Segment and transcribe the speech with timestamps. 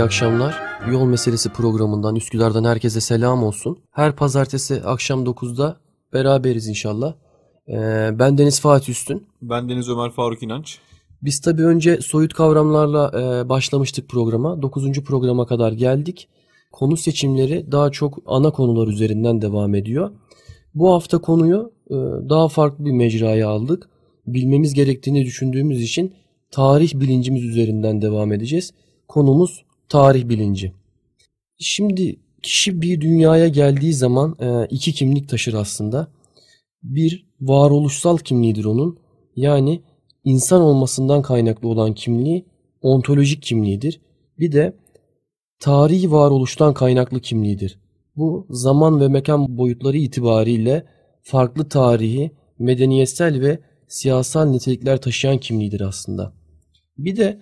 [0.00, 0.54] iyi akşamlar.
[0.90, 3.78] Yol Meselesi programından Üsküdar'dan herkese selam olsun.
[3.90, 5.76] Her pazartesi akşam 9'da
[6.12, 7.14] beraberiz inşallah.
[7.68, 9.26] Ee, ben Deniz Fatih Üstün.
[9.42, 10.78] Ben Deniz Ömer Faruk İnanç.
[11.22, 14.62] Biz tabii önce soyut kavramlarla e, başlamıştık programa.
[14.62, 14.92] 9.
[14.92, 16.28] programa kadar geldik.
[16.72, 20.10] Konu seçimleri daha çok ana konular üzerinden devam ediyor.
[20.74, 21.94] Bu hafta konuyu e,
[22.28, 23.88] daha farklı bir mecraya aldık.
[24.26, 26.14] Bilmemiz gerektiğini düşündüğümüz için
[26.50, 28.72] tarih bilincimiz üzerinden devam edeceğiz.
[29.08, 30.72] Konumuz tarih bilinci.
[31.58, 36.08] Şimdi kişi bir dünyaya geldiği zaman e, iki kimlik taşır aslında.
[36.82, 38.98] Bir varoluşsal kimliğidir onun.
[39.36, 39.82] Yani
[40.24, 42.46] insan olmasından kaynaklı olan kimliği
[42.82, 44.00] ontolojik kimliğidir.
[44.38, 44.76] Bir de
[45.60, 47.78] tarihi varoluştan kaynaklı kimliğidir.
[48.16, 50.84] Bu zaman ve mekan boyutları itibariyle
[51.22, 56.32] farklı tarihi, medeniyetsel ve siyasal nitelikler taşıyan kimliğidir aslında.
[56.98, 57.40] Bir de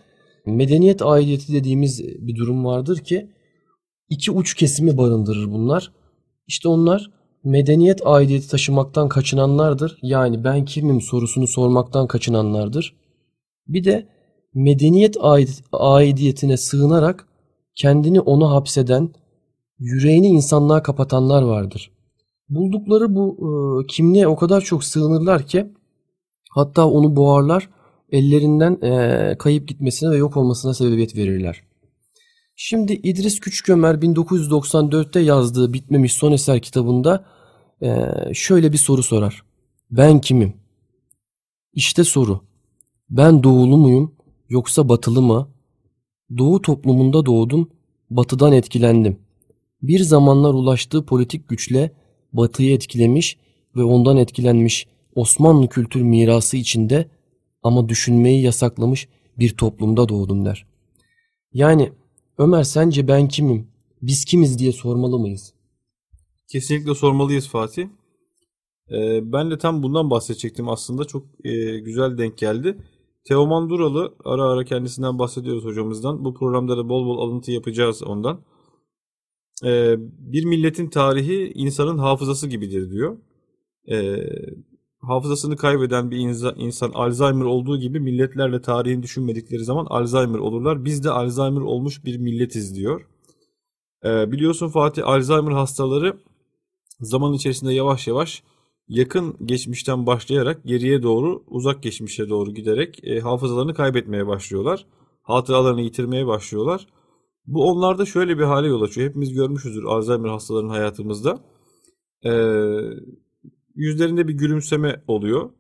[0.53, 3.31] medeniyet aidiyeti dediğimiz bir durum vardır ki
[4.09, 5.93] iki uç kesimi barındırır bunlar.
[6.47, 7.11] İşte onlar
[7.45, 9.99] medeniyet aidiyeti taşımaktan kaçınanlardır.
[10.03, 12.97] Yani ben kimim sorusunu sormaktan kaçınanlardır.
[13.69, 14.09] Bir de
[14.55, 15.17] medeniyet
[15.73, 17.27] aidiyetine sığınarak
[17.75, 19.11] kendini ona hapseden,
[19.79, 21.91] yüreğini insanlığa kapatanlar vardır.
[22.49, 25.73] Buldukları bu e, kimliğe o kadar çok sığınırlar ki
[26.51, 27.69] hatta onu boğarlar,
[28.13, 31.63] ellerinden e, kayıp gitmesine ve yok olmasına sebebiyet verirler.
[32.57, 37.25] Şimdi İdris Küçükömer 1994'te yazdığı Bitmemiş Son Eser kitabında
[37.83, 39.43] e, şöyle bir soru sorar.
[39.91, 40.53] Ben kimim?
[41.75, 42.41] İşte soru.
[43.11, 44.15] Ben doğulu muyum
[44.49, 45.49] yoksa batılı mı?
[46.39, 47.71] Doğu toplumunda doğdum,
[48.11, 49.19] batıdan etkilendim.
[49.83, 51.93] Bir zamanlar ulaştığı politik güçle
[52.33, 53.39] batıyı etkilemiş
[53.77, 57.09] ve ondan etkilenmiş Osmanlı kültür mirası içinde
[57.63, 59.09] ama düşünmeyi yasaklamış
[59.39, 60.67] bir toplumda doğdum der.
[61.53, 61.93] Yani
[62.39, 63.67] Ömer sence ben kimim,
[64.03, 65.55] biz kimiz diye sormalı mıyız?
[66.53, 67.89] Kesinlikle sormalıyız Fatih.
[68.91, 71.05] Ee, ben de tam bundan bahsedecektim aslında.
[71.05, 72.79] Çok e, güzel denk geldi.
[73.25, 76.25] Teoman Duralı ara ara kendisinden bahsediyoruz hocamızdan.
[76.25, 78.41] Bu programda da bol bol alıntı yapacağız ondan.
[79.65, 83.19] Ee, bir milletin tarihi insanın hafızası gibidir diyor.
[83.91, 84.17] Ee,
[85.09, 90.85] hafızasını kaybeden bir insan, insan Alzheimer olduğu gibi milletlerle tarihini düşünmedikleri zaman Alzheimer olurlar.
[90.85, 93.09] Biz de Alzheimer olmuş bir milletiz diyor.
[94.05, 96.17] Ee, biliyorsun Fatih Alzheimer hastaları
[97.01, 98.43] zaman içerisinde yavaş yavaş
[98.89, 104.87] yakın geçmişten başlayarak geriye doğru uzak geçmişe doğru giderek e, hafızalarını kaybetmeye başlıyorlar.
[105.23, 106.87] Hatıralarını yitirmeye başlıyorlar.
[107.47, 109.09] Bu onlarda şöyle bir hale yol açıyor.
[109.09, 111.41] Hepimiz görmüşüzdür Alzheimer hastalarının hayatımızda.
[112.25, 112.31] Ee,
[113.79, 115.51] yüzlerinde bir gülümseme oluyor.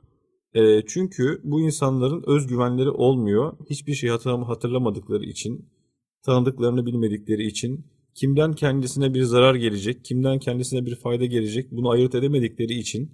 [0.54, 3.52] E, çünkü bu insanların özgüvenleri olmuyor.
[3.70, 5.68] Hiçbir şey hatırlamadıkları için,
[6.22, 12.14] tanıdıklarını bilmedikleri için, kimden kendisine bir zarar gelecek, kimden kendisine bir fayda gelecek bunu ayırt
[12.14, 13.10] edemedikleri için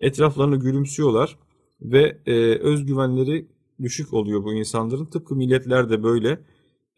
[0.00, 1.38] etraflarını gülümsüyorlar
[1.80, 3.48] ve e, özgüvenleri
[3.82, 5.06] düşük oluyor bu insanların.
[5.06, 6.40] Tıpkı milletler de böyle.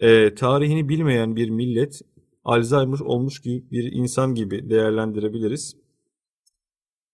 [0.00, 2.00] E, tarihini bilmeyen bir millet
[2.44, 5.76] Alzheimer olmuş gibi bir insan gibi değerlendirebiliriz.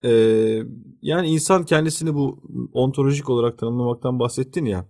[0.05, 0.63] Ee,
[1.01, 2.39] yani insan kendisini bu
[2.73, 4.85] ontolojik olarak tanımlamaktan bahsettin ya.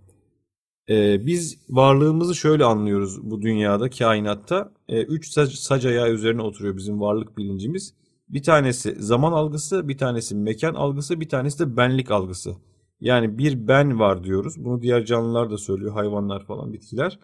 [0.89, 4.71] E, biz varlığımızı şöyle anlıyoruz bu dünyada, kainatta.
[4.89, 7.93] E, üç sac, sac ayağı üzerine oturuyor bizim varlık bilincimiz.
[8.29, 12.55] Bir tanesi zaman algısı, bir tanesi mekan algısı, bir tanesi de benlik algısı.
[13.01, 14.65] Yani bir ben var diyoruz.
[14.65, 17.19] Bunu diğer canlılar da söylüyor, hayvanlar falan, bitkiler.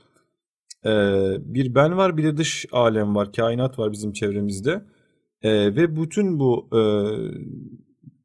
[0.85, 4.85] Ee, bir ben var, bir de dış alem var, kainat var bizim çevremizde.
[5.43, 6.81] E, ve bütün bu e,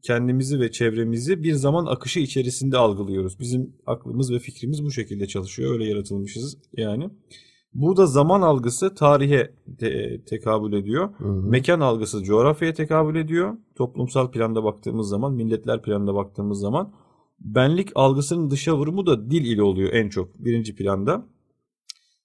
[0.02, 3.40] kendimizi ve çevremizi bir zaman akışı içerisinde algılıyoruz.
[3.40, 5.72] Bizim aklımız ve fikrimiz bu şekilde çalışıyor.
[5.72, 7.10] Öyle yaratılmışız yani.
[7.74, 11.10] Burada zaman algısı tarihe te- tekabül ediyor.
[11.18, 11.42] Hı hı.
[11.42, 13.56] Mekan algısı coğrafyaya tekabül ediyor.
[13.74, 16.92] Toplumsal planda baktığımız zaman, milletler planında baktığımız zaman
[17.40, 21.26] benlik algısının dışa vurumu da dil ile oluyor en çok birinci planda.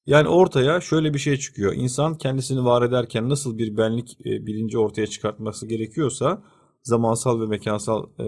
[0.05, 1.73] Yani ortaya şöyle bir şey çıkıyor.
[1.73, 6.43] İnsan kendisini var ederken nasıl bir benlik e, bilinci ortaya çıkartması gerekiyorsa
[6.83, 8.25] zamansal ve mekansal e,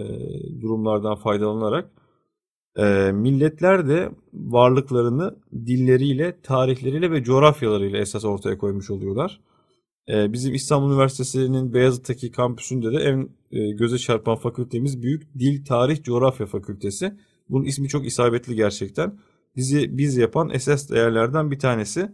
[0.60, 1.90] durumlardan faydalanarak
[2.76, 9.40] e, milletler de varlıklarını dilleriyle, tarihleriyle ve coğrafyalarıyla esas ortaya koymuş oluyorlar.
[10.08, 13.28] Bizim İstanbul Üniversitesi'nin Beyazıt'taki kampüsünde de en
[13.76, 17.14] göze çarpan fakültemiz Büyük Dil, Tarih, Coğrafya Fakültesi.
[17.48, 19.18] Bunun ismi çok isabetli gerçekten
[19.56, 22.12] bizi biz yapan esas değerlerden bir tanesi.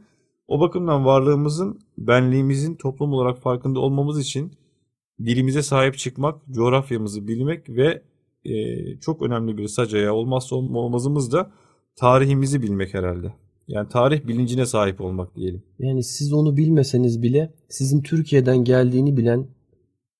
[0.49, 4.53] O bakımdan varlığımızın, benliğimizin toplum olarak farkında olmamız için
[5.25, 8.03] dilimize sahip çıkmak, coğrafyamızı bilmek ve
[8.45, 8.53] e,
[9.01, 11.53] çok önemli bir sacaya olmazsa olmazımız da
[11.97, 13.35] tarihimizi bilmek herhalde.
[13.69, 15.63] Yani tarih bilincine sahip olmak diyelim.
[15.79, 19.47] Yani siz onu bilmeseniz bile sizin Türkiye'den geldiğini bilen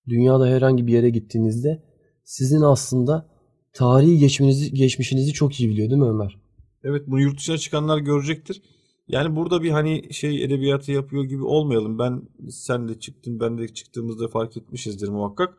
[0.09, 1.83] dünyada herhangi bir yere gittiğinizde
[2.25, 3.29] sizin aslında
[3.73, 6.40] tarihi geçmişinizi, geçmişinizi çok iyi biliyor değil mi Ömer?
[6.85, 8.63] Evet bunu yurt dışına çıkanlar görecektir.
[9.09, 11.99] Yani burada bir hani şey edebiyatı yapıyor gibi olmayalım.
[11.99, 15.59] Ben sen de çıktın ben de çıktığımızda fark etmişizdir muhakkak.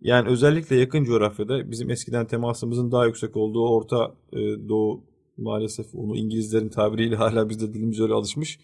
[0.00, 5.04] Yani özellikle yakın coğrafyada bizim eskiden temasımızın daha yüksek olduğu Orta e, Doğu
[5.36, 8.60] maalesef onu İngilizlerin tabiriyle hala bizde dilimiz öyle alışmış.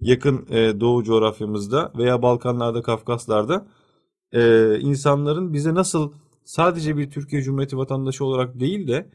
[0.00, 3.66] Yakın e, Doğu coğrafyamızda veya Balkanlarda, Kafkaslar'da
[4.32, 6.12] e, insanların bize nasıl
[6.44, 9.10] sadece bir Türkiye Cumhuriyeti vatandaşı olarak değil de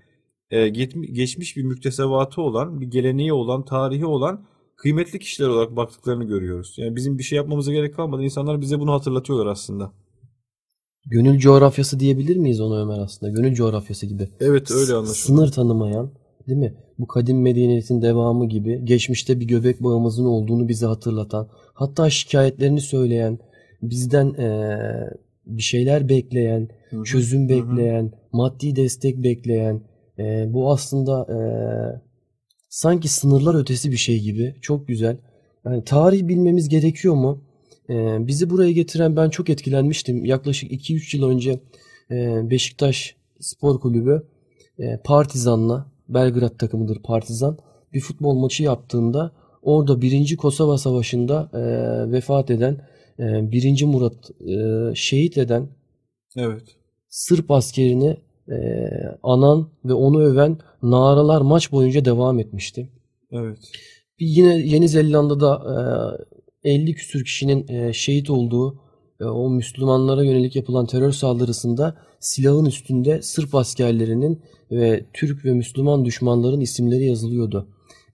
[0.52, 6.76] e, geçmiş bir müktesebatı olan, bir geleneği olan, tarihi olan kıymetli kişiler olarak baktıklarını görüyoruz.
[6.78, 9.92] Yani bizim bir şey yapmamıza gerek kalmadan insanlar bize bunu hatırlatıyorlar aslında.
[11.06, 13.32] Gönül coğrafyası diyebilir miyiz ona Ömer aslında?
[13.32, 14.30] Gönül coğrafyası gibi.
[14.40, 15.16] Evet öyle anlaşılıyor.
[15.16, 16.12] Sınır tanımayan,
[16.48, 16.74] değil mi?
[17.00, 23.40] Bu kadim medeniyetin devamı gibi geçmişte bir göbek bağımızın olduğunu bize hatırlatan, hatta şikayetlerini söyleyen,
[23.82, 24.80] bizden ee,
[25.46, 27.04] bir şeyler bekleyen, Hı-hı.
[27.04, 28.12] çözüm bekleyen, Hı-hı.
[28.32, 29.82] maddi destek bekleyen,
[30.20, 31.40] e, bu aslında e,
[32.70, 34.56] sanki sınırlar ötesi bir şey gibi.
[34.62, 35.18] Çok güzel.
[35.66, 37.44] Yani tarih bilmemiz gerekiyor mu?
[37.90, 40.26] E, bizi buraya getiren ben çok etkilenmiştim.
[40.26, 41.60] Yaklaşık 2-3 yıl önce
[42.12, 44.24] e, Beşiktaş Spor Kulübü
[44.80, 47.58] e, Partizan'la Belgrad takımıdır Partizan
[47.94, 49.32] bir futbol maçı yaptığında
[49.62, 50.38] orada 1.
[50.38, 51.62] Kosova Savaşı'nda e,
[52.12, 52.88] vefat eden
[53.20, 53.84] e, 1.
[53.84, 55.70] Murat e, şehit eden
[56.38, 56.64] evet.
[57.10, 58.18] Sırp askerini
[58.52, 58.90] e,
[59.24, 62.90] anan ve onu öven naralar maç boyunca devam etmişti.
[63.32, 63.58] Evet.
[64.20, 65.64] Bir yine Yeni Zelanda'da
[66.64, 68.82] e, 50 küsür kişinin e, şehit olduğu
[69.20, 74.42] e, o Müslümanlara yönelik yapılan terör saldırısında silahın üstünde Sırp askerlerinin
[74.72, 77.68] ve Türk ve Müslüman düşmanların isimleri yazılıyordu.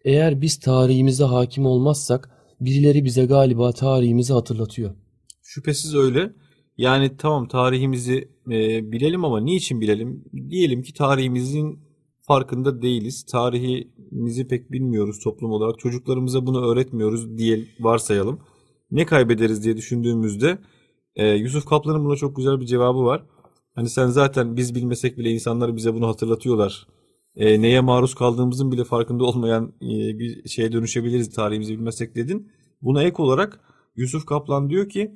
[0.05, 2.29] Eğer biz tarihimize hakim olmazsak
[2.61, 4.95] birileri bize galiba tarihimizi hatırlatıyor.
[5.43, 6.31] Şüphesiz öyle.
[6.77, 10.23] Yani tamam tarihimizi e, bilelim ama niçin bilelim?
[10.49, 11.79] Diyelim ki tarihimizin
[12.21, 13.23] farkında değiliz.
[13.23, 15.79] Tarihimizi pek bilmiyoruz toplum olarak.
[15.79, 18.39] Çocuklarımıza bunu öğretmiyoruz diye varsayalım.
[18.91, 20.57] Ne kaybederiz diye düşündüğümüzde
[21.15, 23.25] e, Yusuf Kaplan'ın buna çok güzel bir cevabı var.
[23.75, 26.87] Hani sen zaten biz bilmesek bile insanlar bize bunu hatırlatıyorlar.
[27.35, 32.51] E, neye maruz kaldığımızın bile farkında olmayan e, bir şeye dönüşebiliriz tarihimizi bilmesek dedin.
[32.81, 33.59] Buna ek olarak
[33.95, 35.15] Yusuf Kaplan diyor ki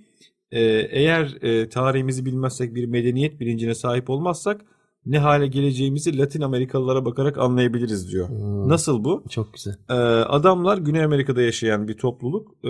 [0.52, 0.62] e,
[0.92, 4.66] eğer e, tarihimizi bilmezsek bir medeniyet bilincine sahip olmazsak
[5.06, 8.30] ne hale geleceğimizi Latin Amerikalılara bakarak anlayabiliriz diyor.
[8.30, 9.24] Hmm, Nasıl bu?
[9.30, 9.76] Çok güzel.
[9.90, 9.94] Ee,
[10.24, 12.48] adamlar Güney Amerika'da yaşayan bir topluluk.
[12.64, 12.70] Ee,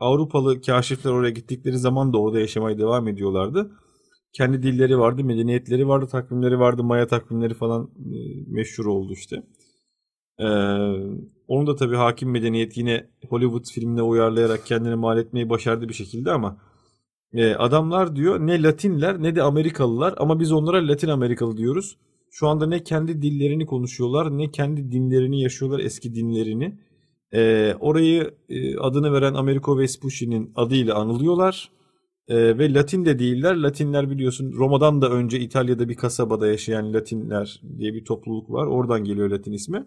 [0.00, 3.70] Avrupalı kaşifler oraya gittikleri zaman da orada yaşamaya devam ediyorlardı.
[4.32, 8.16] Kendi dilleri vardı, medeniyetleri vardı, takvimleri vardı, Maya takvimleri falan e,
[8.46, 9.42] meşhur oldu işte.
[10.38, 10.44] Ee,
[11.48, 16.30] onu da tabii hakim medeniyet yine Hollywood filmine uyarlayarak kendini mal etmeyi başardı bir şekilde
[16.32, 16.56] ama
[17.32, 21.96] e, adamlar diyor ne Latinler ne de Amerikalılar ama biz onlara Latin Amerikalı diyoruz.
[22.30, 26.78] Şu anda ne kendi dillerini konuşuyorlar ne kendi dinlerini yaşıyorlar eski dinlerini.
[27.32, 31.70] E, orayı e, adını veren Americo Vespucci'nin adıyla anılıyorlar.
[32.28, 33.56] E, ve Latin de değiller.
[33.56, 38.66] Latinler biliyorsun Roma'dan da önce İtalya'da bir kasabada yaşayan Latinler diye bir topluluk var.
[38.66, 39.86] Oradan geliyor Latin ismi.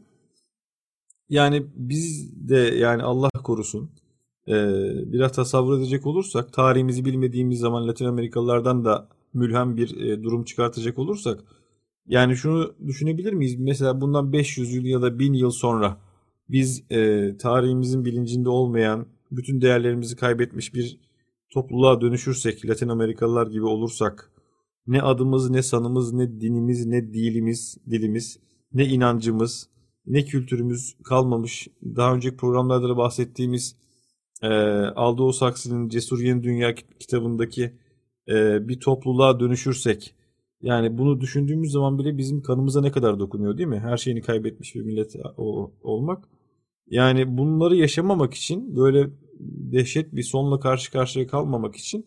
[1.30, 3.92] Yani biz de yani Allah korusun
[5.14, 11.00] biraz tasavvur edecek olursak tarihimizi bilmediğimiz zaman Latin Amerikalılardan da mülhem bir e, durum çıkartacak
[11.00, 11.44] olursak
[12.08, 13.56] yani şunu düşünebilir miyiz?
[13.60, 15.98] Mesela bundan 500 yıl ya da 1000 yıl sonra
[16.50, 21.00] biz e, tarihimizin bilincinde olmayan bütün değerlerimizi kaybetmiş bir
[21.54, 24.32] topluluğa dönüşürsek Latin Amerikalılar gibi olursak
[24.88, 28.40] ne adımız ne sanımız ne dinimiz ne dilimiz dilimiz
[28.74, 29.70] ne inancımız
[30.06, 31.68] ne kültürümüz kalmamış.
[31.84, 33.76] Daha önceki programlarda da bahsettiğimiz
[34.42, 34.48] e,
[34.96, 37.74] Aldous Huxley'nin Cesur Yeni Dünya kitabındaki
[38.30, 40.16] e, bir topluluğa dönüşürsek
[40.62, 43.80] yani bunu düşündüğümüz zaman bile bizim kanımıza ne kadar dokunuyor değil mi?
[43.80, 46.30] Her şeyini kaybetmiş bir millet o, olmak.
[46.88, 49.10] Yani bunları yaşamamak için böyle
[49.72, 52.06] dehşet bir sonla karşı karşıya kalmamak için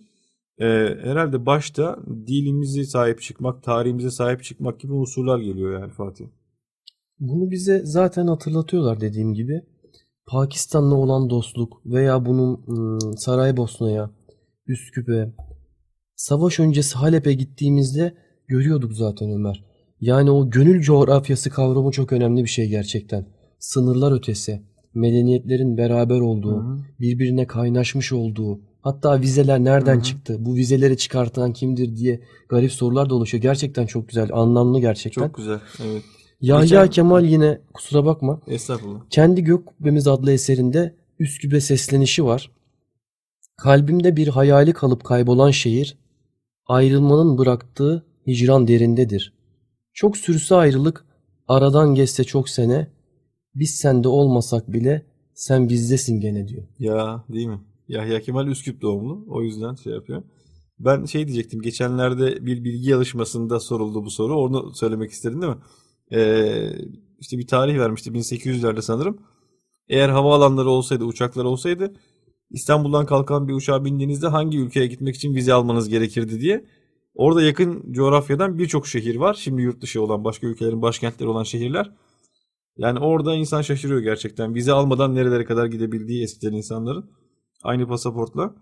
[0.59, 0.67] e,
[1.03, 6.27] herhalde başta dilimizi sahip çıkmak, tarihimize sahip çıkmak gibi unsurlar geliyor yani Fatih.
[7.21, 9.63] Bunu bize zaten hatırlatıyorlar dediğim gibi.
[10.27, 14.11] Pakistan'la olan dostluk veya bunun ıı, Saraybosna'ya,
[14.67, 15.33] Üsküp'e,
[16.17, 18.15] savaş öncesi Halep'e gittiğimizde
[18.49, 19.65] görüyorduk zaten Ömer.
[20.01, 23.27] Yani o gönül coğrafyası kavramı çok önemli bir şey gerçekten.
[23.59, 24.63] Sınırlar ötesi,
[24.95, 26.79] medeniyetlerin beraber olduğu, Hı-hı.
[27.01, 30.03] birbirine kaynaşmış olduğu, hatta vizeler nereden Hı-hı.
[30.03, 33.43] çıktı, bu vizeleri çıkartan kimdir diye garip sorular da oluşuyor.
[33.43, 35.23] Gerçekten çok güzel, anlamlı gerçekten.
[35.23, 36.03] Çok güzel, evet.
[36.43, 38.41] Yahya Geçen- Kemal yine kusura bakma.
[38.47, 39.01] Estağfurullah.
[39.11, 42.51] Kendi Gök Kubbemiz adlı eserinde Üsküp'e seslenişi var.
[43.57, 45.99] Kalbimde bir hayali kalıp kaybolan şehir,
[46.67, 49.33] ayrılmanın bıraktığı hicran derindedir.
[49.93, 51.05] Çok sürse ayrılık,
[51.49, 52.89] aradan geçse çok sene,
[53.55, 56.63] biz sende olmasak bile sen bizdesin gene diyor.
[56.79, 57.61] Ya değil mi?
[57.89, 59.25] Yahya Kemal Üsküp doğumlu.
[59.29, 60.23] O yüzden şey yapıyor.
[60.79, 61.63] Ben şey diyecektim.
[61.63, 64.37] Geçenlerde bir bilgi yarışmasında soruldu bu soru.
[64.41, 65.59] Onu söylemek istedin değil mi?
[66.15, 66.73] Ee,
[67.21, 68.11] işte bir tarih vermişti.
[68.11, 69.19] 1800'lerde sanırım.
[69.89, 71.93] Eğer havaalanları olsaydı, uçaklar olsaydı
[72.53, 76.65] İstanbul'dan kalkan bir uçağa bindiğinizde hangi ülkeye gitmek için vize almanız gerekirdi diye.
[77.15, 79.35] Orada yakın coğrafyadan birçok şehir var.
[79.35, 81.91] Şimdi yurt dışı olan başka ülkelerin başkentleri olan şehirler.
[82.77, 84.55] Yani orada insan şaşırıyor gerçekten.
[84.55, 87.11] Vize almadan nerelere kadar gidebildiği eskiden insanların.
[87.63, 88.55] Aynı pasaportla.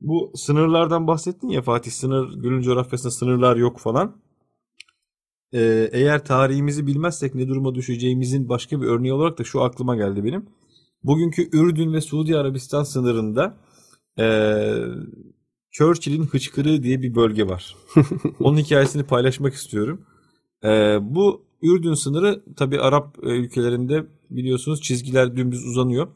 [0.00, 1.90] Bu sınırlardan bahsettin ya Fatih.
[1.90, 4.22] Sınır, gölün coğrafyasında sınırlar yok falan.
[5.52, 10.24] Ee, eğer tarihimizi bilmezsek ne duruma düşeceğimizin başka bir örneği olarak da şu aklıma geldi
[10.24, 10.46] benim.
[11.04, 13.56] Bugünkü Ürdün ve Suudi Arabistan sınırında
[14.18, 14.84] ee,
[15.70, 17.76] Churchill'in hıçkırığı diye bir bölge var.
[18.40, 20.06] Onun hikayesini paylaşmak istiyorum.
[20.64, 26.08] Ee, bu Ürdün sınırı tabi Arap e, ülkelerinde biliyorsunuz çizgiler dümdüz uzanıyor.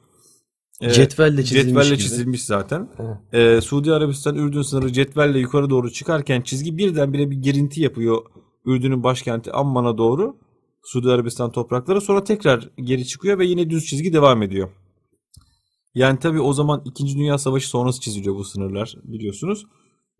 [0.80, 2.04] Ee, Cetvelle çizilmiş cetvelle gibi.
[2.04, 2.88] çizilmiş zaten.
[3.32, 8.22] Ee, Suudi Arabistan Ürdün sınırı cetvelle yukarı doğru çıkarken çizgi birdenbire bir girinti yapıyor
[8.66, 10.36] Ürdün'ün başkenti Amman'a doğru.
[10.84, 14.68] Suudi Arabistan toprakları sonra tekrar geri çıkıyor ve yine düz çizgi devam ediyor.
[15.94, 17.16] Yani tabi o zaman 2.
[17.18, 19.66] Dünya Savaşı sonrası çiziliyor bu sınırlar biliyorsunuz.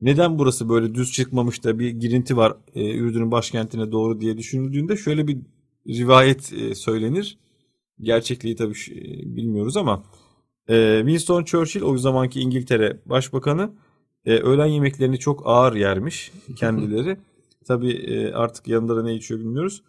[0.01, 4.97] Neden burası böyle düz çıkmamış da bir girinti var e, Ürdün'ün başkentine doğru diye düşünüldüğünde
[4.97, 5.39] şöyle bir
[5.89, 7.39] rivayet e, söylenir.
[8.01, 9.03] Gerçekliği tabii ş- e,
[9.37, 10.03] bilmiyoruz ama
[10.69, 13.73] e, Winston Churchill o zamanki İngiltere Başbakanı
[14.25, 17.17] e, öğlen yemeklerini çok ağır yermiş kendileri.
[17.67, 19.83] Tabii e, artık yanında da ne içiyor bilmiyoruz.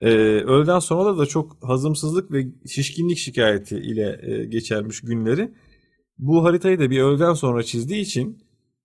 [0.00, 0.08] E,
[0.40, 5.50] öğleden sonra da çok hazımsızlık ve şişkinlik şikayeti ile e, geçermiş günleri.
[6.18, 8.38] Bu haritayı da bir öğleden sonra çizdiği için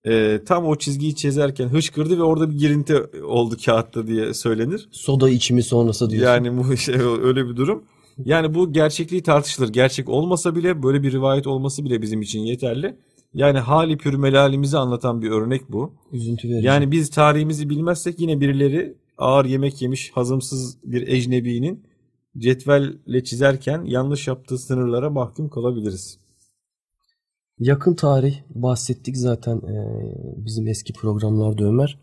[0.06, 4.90] e, tam o çizgiyi çizerken hışkırdı ve orada bir girinti oldu kağıtta diye söylenir.
[4.92, 6.28] Soda içimi sonrası diyorsun.
[6.28, 7.84] Yani bu şey öyle bir durum.
[8.18, 9.70] Yani bu gerçekliği tartışılır.
[9.70, 12.96] Gerçek olmasa bile böyle bir rivayet olması bile bizim için yeterli.
[13.34, 15.94] Yani hali pür melalimizi anlatan bir örnek bu.
[16.12, 16.68] Üzüntü verici.
[16.68, 21.84] Yani biz tarihimizi bilmezsek yine birileri ağır yemek yemiş hazımsız bir ecnebinin
[22.38, 26.20] cetvelle çizerken yanlış yaptığı sınırlara mahkum kalabiliriz.
[27.60, 32.00] Yakın tarih bahsettik zaten eee, bizim eski programlarda Ömer.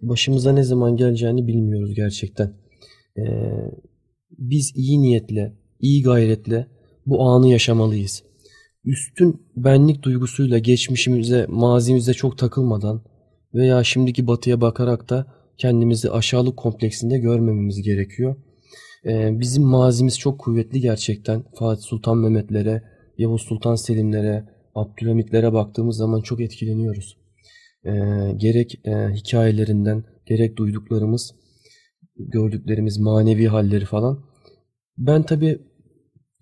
[0.00, 2.54] Başımıza ne zaman geleceğini bilmiyoruz gerçekten.
[3.16, 3.70] Eee,
[4.38, 6.66] biz iyi niyetle, iyi gayretle
[7.06, 8.22] bu anı yaşamalıyız.
[8.88, 13.02] Üstün benlik duygusuyla geçmişimize, mazimize çok takılmadan
[13.54, 15.26] veya şimdiki batıya bakarak da
[15.58, 18.36] kendimizi aşağılık kompleksinde görmememiz gerekiyor.
[19.04, 21.44] Eee, bizim mazimiz çok kuvvetli gerçekten.
[21.58, 22.82] Fatih Sultan Mehmetlere,
[23.18, 27.18] Yavuz Sultan Selimlere, Abdülhamitlere baktığımız zaman çok etkileniyoruz.
[27.84, 27.90] Ee,
[28.36, 31.34] gerek e, hikayelerinden, gerek duyduklarımız,
[32.16, 34.24] gördüklerimiz manevi halleri falan.
[34.98, 35.58] Ben tabii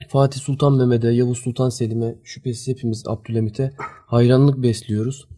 [0.09, 3.73] Fatih Sultan Mehmet'e, Yavuz Sultan Selim'e, şüphesiz hepimiz Abdülhamit'e
[4.07, 5.29] hayranlık besliyoruz.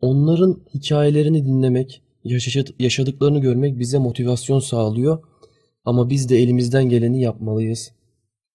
[0.00, 5.18] Onların hikayelerini dinlemek, yaşa- yaşadıklarını görmek bize motivasyon sağlıyor.
[5.84, 7.92] Ama biz de elimizden geleni yapmalıyız.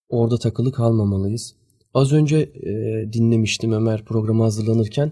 [0.09, 1.55] Orada takılı kalmamalıyız.
[1.93, 2.73] Az önce e,
[3.13, 5.11] dinlemiştim Ömer programa hazırlanırken.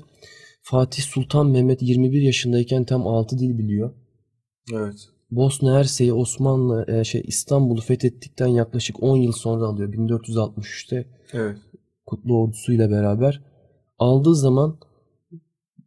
[0.61, 3.93] Fatih Sultan Mehmet 21 yaşındayken tam 6 dil biliyor.
[4.73, 5.09] Evet.
[5.31, 9.93] Bosna Hersek'i Osmanlı e, şey İstanbul'u fethettikten yaklaşık 10 yıl sonra alıyor.
[9.93, 11.57] 1463'te Evet.
[12.05, 13.41] Kutlu ordusuyla beraber
[13.99, 14.79] aldığı zaman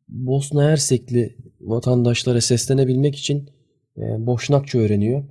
[0.09, 3.51] Bosna Hersekli vatandaşlara seslenebilmek için
[3.97, 5.25] e, Boşnakça öğreniyor.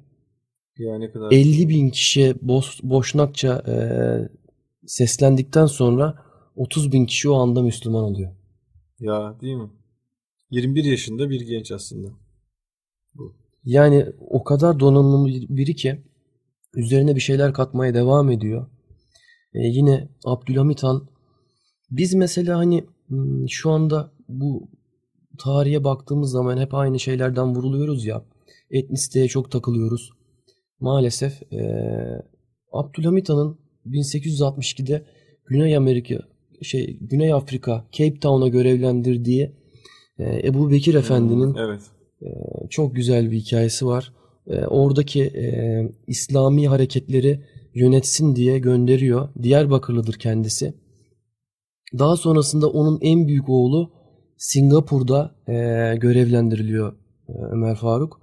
[0.77, 3.75] Yani ne kadar 50 bin kişiye Bos, Boşnakça e,
[4.85, 6.23] seslendikten sonra
[6.55, 8.31] 30 bin kişi o anda Müslüman oluyor.
[8.99, 9.69] ya değil mi?
[10.51, 12.07] 21 yaşında bir genç aslında.
[13.67, 16.01] Yani o kadar donanımlı biri ki
[16.75, 18.67] üzerine bir şeyler katmaya devam ediyor.
[19.53, 21.07] E, yine Abdülhamit Han
[21.91, 24.69] biz mesela hani hmm, şu anda bu
[25.39, 28.25] tarihe baktığımız zaman hep aynı şeylerden vuruluyoruz ya.
[28.71, 30.09] Etnisiteye çok takılıyoruz.
[30.79, 31.59] Maalesef e,
[32.71, 35.05] Abdülhamit Han'ın 1862'de
[35.45, 36.15] Güney Amerika
[36.61, 39.55] şey Güney Afrika Cape Town'a görevlendirdiği
[40.19, 41.81] e, Ebu Bekir Efendi'nin Evet.
[42.69, 44.13] Çok güzel bir hikayesi var.
[44.47, 45.45] Ee, oradaki e,
[46.07, 47.43] İslami hareketleri
[47.73, 49.29] yönetsin diye gönderiyor.
[49.43, 50.73] Diyarbakırlıdır kendisi.
[51.99, 53.91] Daha sonrasında onun en büyük oğlu
[54.37, 55.53] Singapur'da e,
[55.97, 56.93] görevlendiriliyor
[57.29, 58.21] e, Ömer Faruk.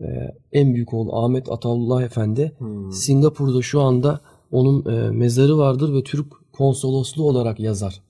[0.00, 0.06] e,
[0.52, 2.92] en büyük oğlu Ahmet Ataullah Efendi Hmm.
[2.92, 4.20] Singapur'da şu anda
[4.50, 8.02] onun e, mezarı vardır ve Türk konsolosluğu olarak yazar.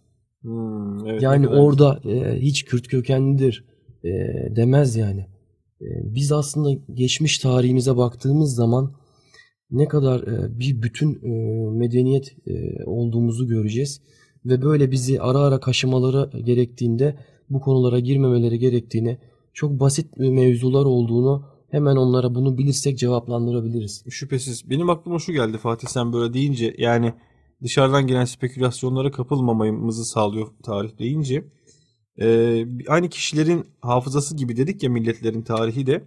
[0.43, 3.65] Hmm, evet, Yani kadar orada e, hiç Kürt kökenlidir
[4.05, 4.11] e,
[4.57, 5.21] demez yani.
[5.81, 8.95] E, biz aslında geçmiş tarihimize baktığımız zaman
[9.71, 11.29] ne kadar e, bir bütün e,
[11.71, 14.01] medeniyet e, olduğumuzu göreceğiz.
[14.45, 17.19] Ve böyle bizi ara ara kaşımaları gerektiğinde
[17.51, 19.19] bu konulara girmemeleri gerektiğini
[19.53, 24.05] çok basit mevzular olduğunu hemen onlara bunu bilirsek cevaplandırabiliriz.
[24.11, 24.71] Şüphesiz.
[24.71, 27.13] Benim aklıma şu geldi Fatih sen böyle deyince yani
[27.63, 31.45] dışarıdan gelen spekülasyonlara kapılmamamızı sağlıyor tarih deyince.
[32.21, 36.05] Ee, aynı kişilerin hafızası gibi dedik ya milletlerin tarihi de.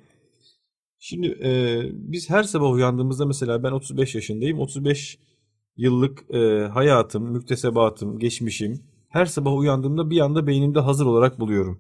[1.00, 4.60] Şimdi e, biz her sabah uyandığımızda mesela ben 35 yaşındayım.
[4.60, 5.20] 35
[5.78, 11.80] yıllık e, hayatım, müktesebatım, geçmişim her sabah uyandığımda bir anda beynimde hazır olarak buluyorum.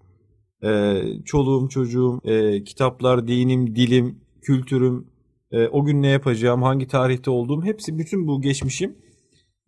[0.63, 5.07] E, çoluğum, çocuğum, e, kitaplar, dinim, dilim, kültürüm,
[5.51, 8.95] e, o gün ne yapacağım, hangi tarihte olduğum hepsi bütün bu geçmişim.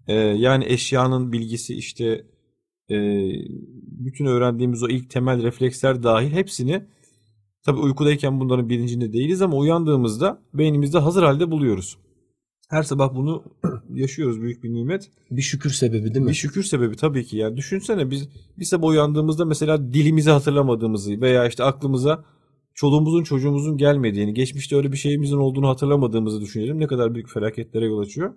[0.08, 2.26] E, yani eşyanın bilgisi işte
[2.90, 2.96] e,
[3.86, 6.84] bütün öğrendiğimiz o ilk temel refleksler dahil hepsini
[7.66, 11.98] tabii uykudayken bunların bilincinde değiliz ama uyandığımızda beynimizde hazır halde buluyoruz.
[12.70, 13.44] Her sabah bunu
[13.94, 15.12] yaşıyoruz büyük bir nimet.
[15.32, 16.30] Bir şükür sebebi değil mi?
[16.30, 17.58] Bir şükür sebebi tabii ki yani.
[17.58, 22.26] Düşünsene biz bir sabah uyandığımızda mesela dilimizi hatırlamadığımızı veya işte aklımıza
[22.74, 26.80] çoluğumuzun çocuğumuzun gelmediğini, geçmişte öyle bir şeyimizin olduğunu hatırlamadığımızı düşünelim.
[26.80, 28.34] Ne kadar büyük felaketlere yol açıyor.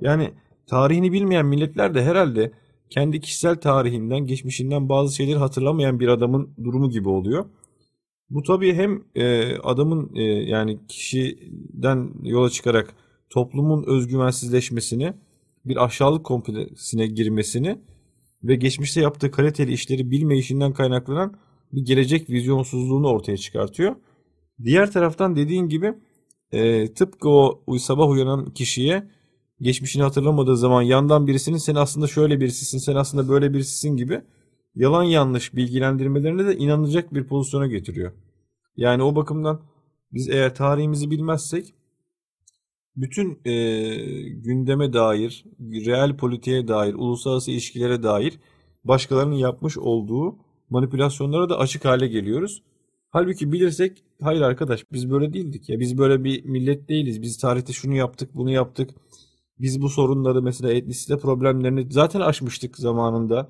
[0.00, 0.30] Yani
[0.66, 2.52] tarihini bilmeyen milletler de herhalde
[2.90, 7.44] kendi kişisel tarihinden, geçmişinden bazı şeyleri hatırlamayan bir adamın durumu gibi oluyor.
[8.30, 12.94] Bu tabii hem e, adamın e, yani kişiden yola çıkarak
[13.30, 15.14] toplumun özgüvensizleşmesini,
[15.64, 17.78] bir aşağılık kompleksine girmesini
[18.44, 21.34] ve geçmişte yaptığı kaliteli işleri bilmeyişinden kaynaklanan
[21.72, 23.96] bir gelecek vizyonsuzluğunu ortaya çıkartıyor.
[24.64, 25.94] Diğer taraftan dediğin gibi
[26.52, 29.10] e, tıpkı o sabah uyanan kişiye
[29.60, 34.22] geçmişini hatırlamadığı zaman yandan birisinin sen aslında şöyle birisisin, sen aslında böyle birisisin gibi
[34.74, 38.12] yalan yanlış bilgilendirmelerine de inanılacak bir pozisyona getiriyor.
[38.76, 39.60] Yani o bakımdan
[40.12, 41.74] biz eğer tarihimizi bilmezsek
[42.96, 43.52] bütün e,
[44.28, 48.38] gündeme dair, real politiğe dair, uluslararası ilişkilere dair
[48.84, 50.38] başkalarının yapmış olduğu
[50.70, 52.62] manipülasyonlara da açık hale geliyoruz.
[53.10, 57.22] Halbuki bilirsek hayır arkadaş biz böyle değildik ya biz böyle bir millet değiliz.
[57.22, 58.90] Biz tarihte şunu yaptık, bunu yaptık.
[59.60, 63.48] Biz bu sorunları mesela etnisite problemlerini zaten aşmıştık zamanında.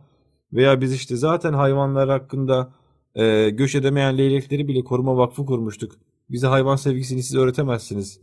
[0.53, 2.73] Veya biz işte zaten hayvanlar hakkında
[3.15, 5.93] e, göç edemeyen leylekleri bile koruma vakfı kurmuştuk.
[6.31, 8.21] Bize hayvan sevgisini siz öğretemezsiniz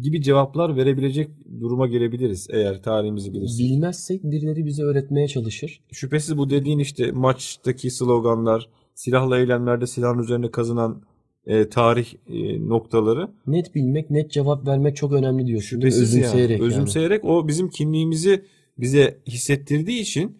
[0.00, 3.66] gibi cevaplar verebilecek duruma gelebiliriz eğer tarihimizi bilirsek.
[3.66, 5.80] Bilmezsek birileri bize öğretmeye çalışır.
[5.92, 11.02] Şüphesiz bu dediğin işte maçtaki sloganlar, silahla eylemlerde silahın üzerine kazınan
[11.46, 15.62] e, tarih e, noktaları Net bilmek, net cevap vermek çok önemli mi?
[15.62, 16.24] şüphesiz yani.
[16.24, 16.68] Özümseyerek yani.
[16.68, 18.44] Özümseyerek o bizim kimliğimizi
[18.78, 20.38] bize hissettirdiği için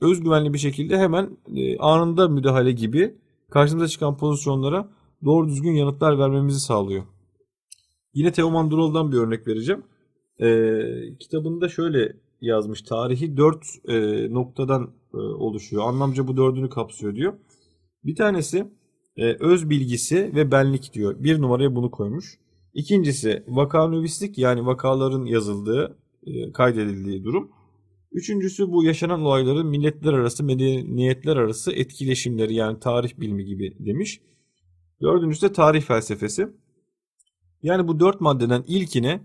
[0.00, 3.14] özgüvenli bir şekilde hemen e, anında müdahale gibi
[3.50, 4.88] karşımıza çıkan pozisyonlara
[5.24, 7.04] doğru düzgün yanıtlar vermemizi sağlıyor.
[8.14, 9.82] Yine Teoman Dural'dan bir örnek vereceğim.
[10.40, 10.80] E,
[11.20, 12.82] kitabında şöyle yazmış.
[12.82, 13.94] Tarihi dört e,
[14.34, 15.82] noktadan e, oluşuyor.
[15.82, 17.32] Anlamca bu dördünü kapsıyor diyor.
[18.04, 18.66] Bir tanesi
[19.16, 21.16] e, öz bilgisi ve benlik diyor.
[21.18, 22.38] Bir numaraya bunu koymuş.
[22.74, 27.50] İkincisi vakanüvistik yani vakaların yazıldığı, e, kaydedildiği durum.
[28.12, 34.20] Üçüncüsü bu yaşanan olayların milletler arası, medeniyetler arası etkileşimleri yani tarih bilimi gibi demiş.
[35.02, 36.48] Dördüncüsü de tarih felsefesi.
[37.62, 39.20] Yani bu dört maddeden ilkine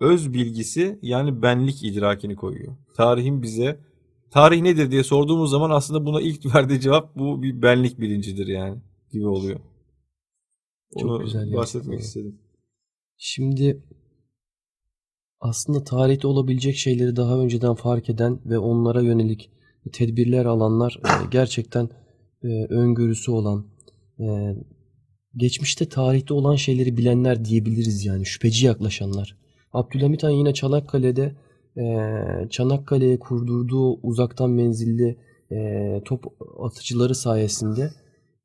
[0.00, 2.76] öz bilgisi yani benlik idrakini koyuyor.
[2.94, 3.80] Tarihin bize
[4.30, 8.78] tarih nedir diye sorduğumuz zaman aslında buna ilk verdiği cevap bu bir benlik bilincidir yani
[9.16, 9.60] gibi oluyor.
[11.00, 11.98] Çok Onu güzel bahsetmek gerçekten.
[11.98, 12.38] istedim.
[13.16, 13.82] Şimdi
[15.40, 19.50] aslında tarihte olabilecek şeyleri daha önceden fark eden ve onlara yönelik
[19.92, 21.88] tedbirler alanlar e, gerçekten
[22.42, 23.66] e, öngörüsü olan,
[24.20, 24.56] e,
[25.36, 29.36] geçmişte tarihte olan şeyleri bilenler diyebiliriz yani şüpheci yaklaşanlar.
[29.72, 31.34] Abdülhamit Han yine Çanakkale'de
[32.50, 35.18] Çanakkale'ye kurdurduğu uzaktan menzilli
[36.04, 36.24] top
[36.60, 37.90] atıcıları sayesinde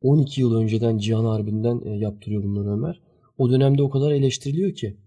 [0.02, 3.02] 12 yıl önceden Cihan Harbi'nden e, yaptırıyor bunları Ömer.
[3.38, 4.98] O dönemde o kadar eleştiriliyor ki.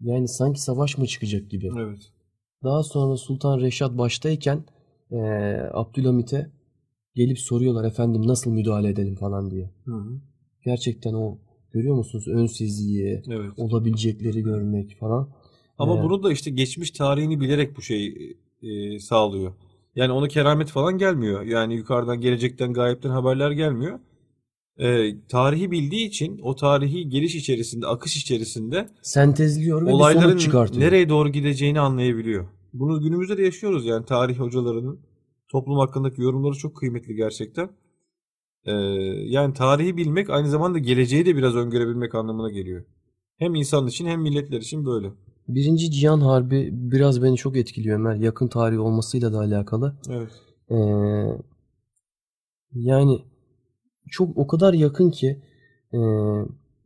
[0.00, 1.70] Yani sanki savaş mı çıkacak gibi.
[1.78, 2.12] Evet.
[2.64, 4.64] Daha sonra Sultan Reşat baştayken
[5.10, 5.16] e,
[5.72, 6.50] Abdülhamit'e
[7.14, 9.70] gelip soruyorlar efendim nasıl müdahale edelim falan diye.
[9.84, 10.20] Hı hı.
[10.64, 11.38] Gerçekten o
[11.72, 13.50] görüyor musunuz önsizliği, Evet.
[13.58, 15.28] olabilecekleri görmek falan.
[15.78, 19.52] Ama Ee, bunu da işte geçmiş tarihini bilerek bu şeyi e, sağlıyor.
[19.96, 21.42] Yani ona keramet falan gelmiyor.
[21.42, 23.98] Yani yukarıdan gelecekten gayipten haberler gelmiyor.
[24.78, 30.42] E, tarihi bildiği için o tarihi geliş içerisinde, akış içerisinde Sentezliyor ve bir olayların sonuç
[30.42, 30.82] çıkartıyor.
[30.82, 32.46] nereye doğru gideceğini anlayabiliyor.
[32.72, 35.00] Bunu günümüzde de yaşıyoruz yani tarih hocalarının
[35.48, 37.70] toplum hakkındaki yorumları çok kıymetli gerçekten.
[38.64, 38.72] Ee,
[39.26, 42.84] yani tarihi bilmek aynı zamanda geleceği de biraz öngörebilmek anlamına geliyor.
[43.36, 45.12] Hem insan için hem milletler için böyle.
[45.48, 48.14] Birinci Cihan Harbi biraz beni çok etkiliyor Ömer.
[48.14, 49.96] Yakın tarih olmasıyla da alakalı.
[50.10, 50.30] Evet.
[50.70, 50.76] Ee,
[52.74, 53.22] yani
[54.12, 55.42] çok o kadar yakın ki
[55.94, 55.98] e,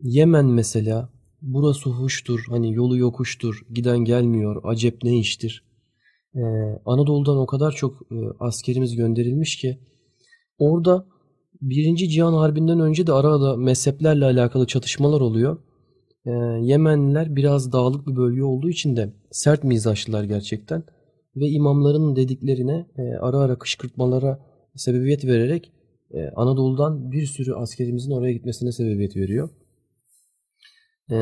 [0.00, 1.08] Yemen mesela
[1.42, 5.64] burası huştur hani yolu yokuştur giden gelmiyor acep ne iştir.
[6.34, 6.40] Ee,
[6.86, 9.78] Anadolu'dan o kadar çok e, askerimiz gönderilmiş ki
[10.58, 11.06] orada
[11.60, 15.58] Birinci Cihan Harbi'nden önce de arada mezheplerle alakalı çatışmalar oluyor.
[16.26, 20.82] Ee, Yemenliler biraz dağlık bir bölge olduğu için de sert mizaçlılar gerçekten
[21.36, 24.38] ve imamların dediklerine e, ara ara kışkırtmalara
[24.74, 25.72] sebebiyet vererek
[26.10, 29.48] e, Anadolu'dan bir sürü askerimizin oraya gitmesine sebebiyet veriyor.
[31.10, 31.16] E,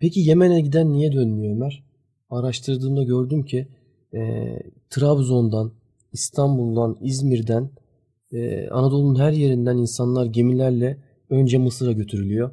[0.00, 1.84] peki Yemen'e giden niye dönmüyor Ömer?
[2.30, 3.68] Araştırdığımda gördüm ki
[4.14, 4.20] e,
[4.90, 5.72] Trabzon'dan,
[6.12, 7.70] İstanbul'dan, İzmir'den,
[8.32, 10.98] e, Anadolu'nun her yerinden insanlar gemilerle
[11.30, 12.50] önce Mısır'a götürülüyor.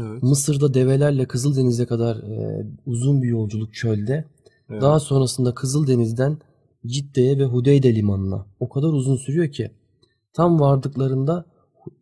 [0.00, 0.22] Evet.
[0.22, 4.24] Mısır'da develerle Kızıldeniz'e kadar e, uzun bir yolculuk çölde.
[4.70, 4.82] evet.
[4.82, 6.38] Daha sonrasında Kızıldeniz'den
[6.86, 8.46] Cidde'ye ve Hudeyde limanına.
[8.60, 9.70] O kadar uzun sürüyor ki
[10.32, 11.44] tam vardıklarında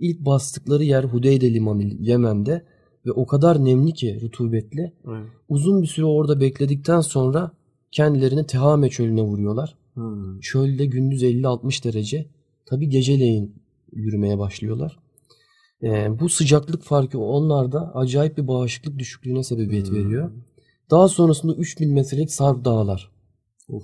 [0.00, 2.64] ilk bastıkları yer Hudeyde limanı Yemen'de
[3.06, 4.92] ve o kadar nemli ki rutubetli.
[5.08, 5.24] Evet.
[5.48, 7.50] Uzun bir süre orada bekledikten sonra
[7.90, 9.76] kendilerini Tehame çölüne vuruyorlar.
[9.94, 10.40] Hmm.
[10.40, 12.26] Çölde gündüz 50-60 derece.
[12.66, 13.54] Tabi geceleyin
[13.92, 14.98] yürümeye başlıyorlar.
[15.82, 19.96] Ee, bu sıcaklık farkı onlarda acayip bir bağışıklık düşüklüğüne sebebiyet Hmm.
[19.96, 20.30] veriyor.
[20.90, 23.10] Daha sonrasında 3000 metrelik Sarp Dağlar.
[23.68, 23.82] Of.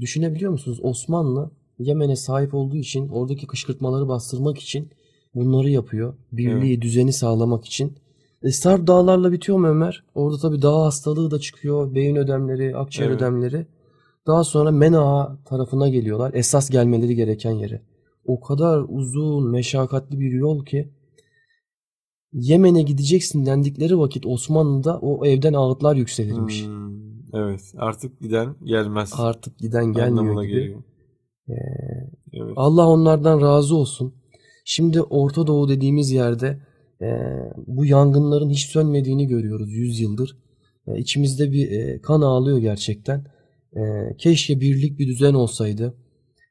[0.00, 0.78] Düşünebiliyor musunuz?
[0.82, 4.90] Osmanlı Yemen'e sahip olduğu için oradaki kışkırtmaları bastırmak için
[5.34, 6.14] bunları yapıyor.
[6.32, 7.92] Birliği, düzeni sağlamak için.
[8.42, 10.04] E, Sarp Dağlar'la bitiyor mu Ömer?
[10.14, 11.94] Orada tabii dağ hastalığı da çıkıyor.
[11.94, 13.16] Beyin ödemleri, akciğer Evet.
[13.16, 13.66] ödemleri.
[14.26, 16.34] Daha sonra Mena tarafına geliyorlar.
[16.34, 17.82] Esas gelmeleri gereken yere.
[18.24, 20.88] O kadar uzun, meşakkatli bir yol ki
[22.32, 26.66] Yemen'e gideceksin dendikleri vakit Osmanlı'da o evden ağıtlar yükselirmiş.
[26.66, 26.94] Hmm.
[27.34, 27.74] Evet.
[27.76, 29.12] Artık giden gelmez.
[29.16, 30.54] Artık giden gelmiyor anlamına gibi.
[30.54, 30.82] geliyor.
[31.48, 32.52] Evet.
[32.56, 34.14] Allah onlardan razı olsun.
[34.64, 36.58] Şimdi Orta Doğu dediğimiz yerde
[37.02, 37.08] e,
[37.66, 40.38] bu yangınların hiç sönmediğini görüyoruz 100 yıldır.
[40.86, 43.24] E, içimizde bir e, kan ağlıyor gerçekten.
[43.76, 43.82] E,
[44.18, 45.94] keşke birlik bir düzen olsaydı.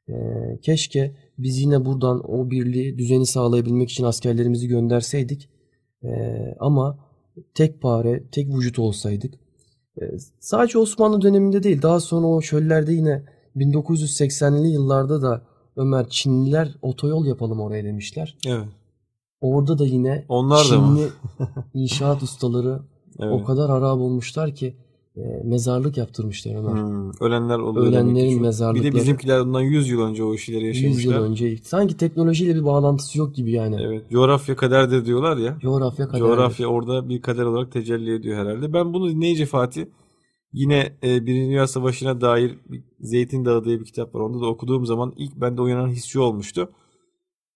[0.08, 0.14] E,
[0.62, 5.48] keşke biz yine buradan o birliği, düzeni sağlayabilmek için askerlerimizi gönderseydik.
[6.04, 6.08] E,
[6.60, 6.98] ama
[7.54, 9.34] tek pare, tek vücut olsaydık.
[10.00, 10.02] E,
[10.40, 13.22] sadece Osmanlı döneminde değil, daha sonra o çöllerde yine
[13.56, 15.42] 1980'li yıllarda da
[15.76, 18.36] Ömer Çinliler otoyol yapalım oraya demişler.
[18.46, 18.64] Evet.
[19.40, 20.62] Orada da yine Onlar da?
[20.64, 21.08] Çinli
[21.74, 22.80] inşaat ustaları
[23.20, 23.32] Evet.
[23.32, 24.76] o kadar harap olmuşlar ki
[25.16, 26.72] e, mezarlık yaptırmışlar Ömer.
[26.82, 28.28] Hmm, Ölenler oluyor Ölenlerin.
[28.30, 31.20] Çünkü Bir mezarlıkları- de bizimkiler bundan 100 yıl önce o işleri 100 yıl yaşamışlar.
[31.20, 31.56] önce.
[31.62, 33.76] Sanki teknolojiyle bir bağlantısı yok gibi yani.
[33.82, 34.10] Evet.
[34.10, 35.56] Coğrafya kaderdir diyorlar ya.
[35.62, 36.18] Coğrafya kadar.
[36.18, 38.72] Coğrafya orada bir kader olarak tecelli ediyor herhalde.
[38.72, 39.84] Ben bunu dinleyince Fatih
[40.54, 42.58] yine e, Birinci Dünya Savaşı'na dair
[43.00, 44.20] Zeytin Dağı diye bir kitap var.
[44.20, 46.72] Onda da okuduğum zaman ilk bende uyanan his şu olmuştu.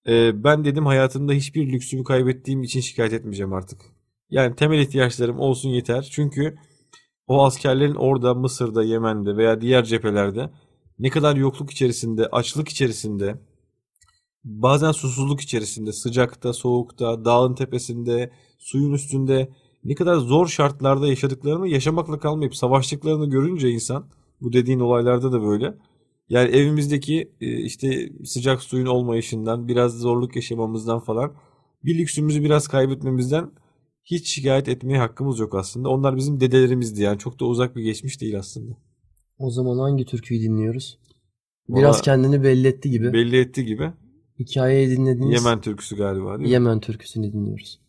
[0.09, 3.81] E, ben dedim hayatımda hiçbir lüksümü kaybettiğim için şikayet etmeyeceğim artık.
[4.31, 6.09] Yani temel ihtiyaçlarım olsun yeter.
[6.13, 6.57] Çünkü
[7.27, 10.51] o askerlerin orada Mısır'da, Yemen'de veya diğer cephelerde
[10.99, 13.39] ne kadar yokluk içerisinde, açlık içerisinde,
[14.45, 19.49] bazen susuzluk içerisinde, sıcakta, soğukta, dağın tepesinde, suyun üstünde
[19.85, 24.07] ne kadar zor şartlarda yaşadıklarını yaşamakla kalmayıp savaştıklarını görünce insan
[24.41, 25.75] bu dediğin olaylarda da böyle.
[26.29, 31.33] Yani evimizdeki e, işte sıcak suyun olmayışından, biraz zorluk yaşamamızdan falan
[31.85, 33.51] bir lüksümüzü biraz kaybetmemizden
[34.05, 35.89] hiç şikayet etmeye hakkımız yok aslında.
[35.89, 38.77] Onlar bizim dedelerimizdi yani çok da uzak bir geçmiş değil aslında.
[39.39, 40.99] O zaman hangi türküyü dinliyoruz?
[41.69, 43.13] Biraz Valla kendini belli etti gibi.
[43.13, 43.93] belli ettiği gibi
[44.39, 46.51] Hikayeyi dinlediğiniz Yemen türküsü galiba değil mi?
[46.51, 47.81] Yemen türküsünü dinliyoruz.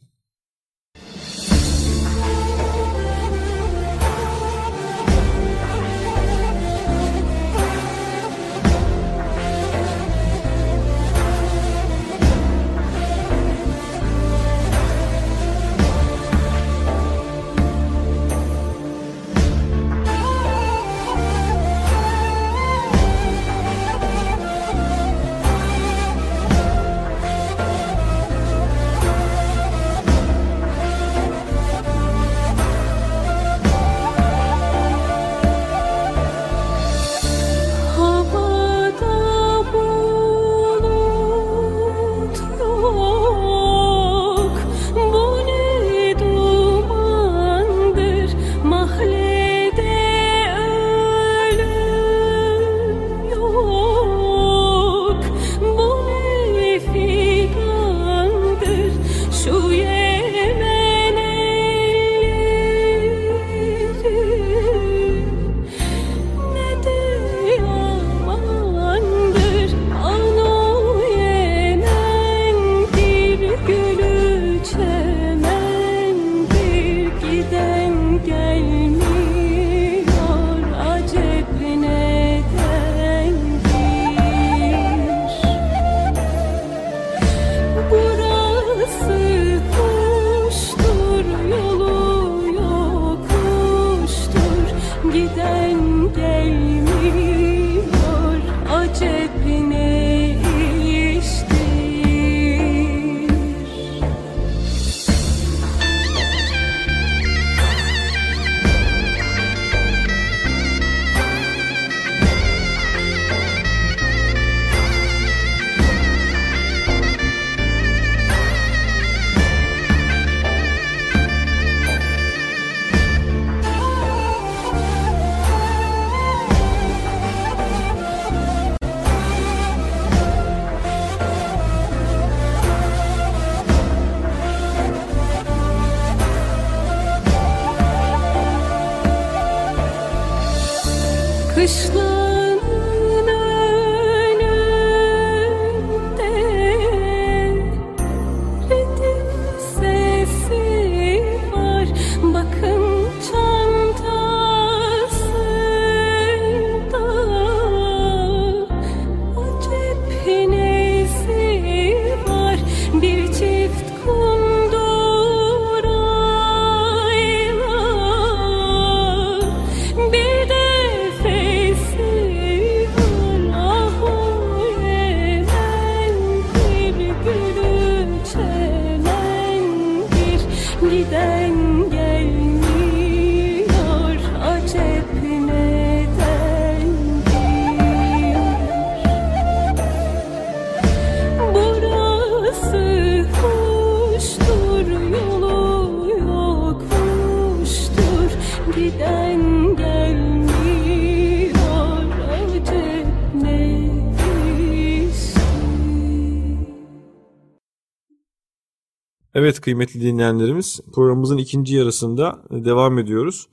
[209.70, 213.48] Kıymetli dinleyenlerimiz programımızın ikinci yarısında devam ediyoruz.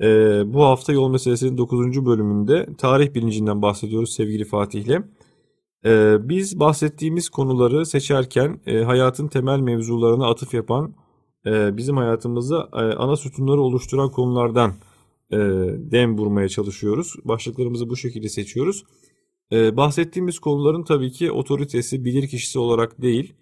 [0.00, 2.06] Ee, bu hafta yol meselesinin 9.
[2.06, 5.02] bölümünde tarih bilincinden bahsediyoruz sevgili Fatih'le.
[5.84, 10.94] Ee, biz bahsettiğimiz konuları seçerken e, hayatın temel mevzularına atıf yapan,
[11.46, 14.72] e, bizim hayatımızda e, ana sütunları oluşturan konulardan
[15.30, 15.38] e,
[15.90, 17.14] dem vurmaya çalışıyoruz.
[17.24, 18.84] Başlıklarımızı bu şekilde seçiyoruz.
[19.52, 23.34] E, bahsettiğimiz konuların tabii ki otoritesi, bilir kişisi olarak değil,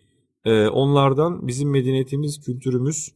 [0.49, 3.13] e, onlardan bizim medeniyetimiz, kültürümüz,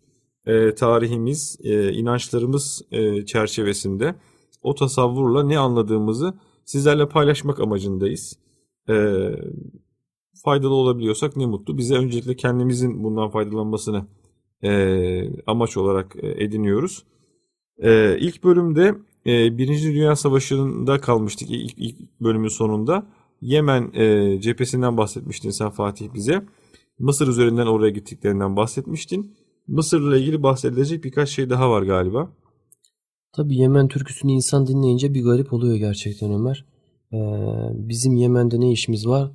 [0.47, 4.15] e, tarihimiz, e, inançlarımız e, çerçevesinde
[4.63, 8.39] o tasavvurla ne anladığımızı sizlerle paylaşmak amacındayız.
[8.89, 8.95] E,
[10.45, 11.79] faydalı olabiliyorsak ne mutlu.
[11.79, 14.07] Bize öncelikle kendimizin bundan faydalanmasını
[15.47, 17.05] amaç olarak ediniyoruz.
[17.79, 18.95] E, ilk bölümde
[19.27, 23.07] Birinci Dünya Savaşı'nda kalmıştık ilk, bölümün sonunda.
[23.41, 23.93] Yemen
[24.41, 26.45] cephesinden bahsetmiştin sen Fatih bize.
[26.99, 29.35] Mısır üzerinden oraya gittiklerinden bahsetmiştin.
[29.67, 32.33] Mısır'la ilgili bahsedilecek birkaç şey daha var galiba.
[33.33, 36.65] Tabii Yemen türküsünü insan dinleyince bir garip oluyor gerçekten Ömer.
[37.13, 37.19] Ee,
[37.89, 39.31] bizim Yemen'de ne işimiz var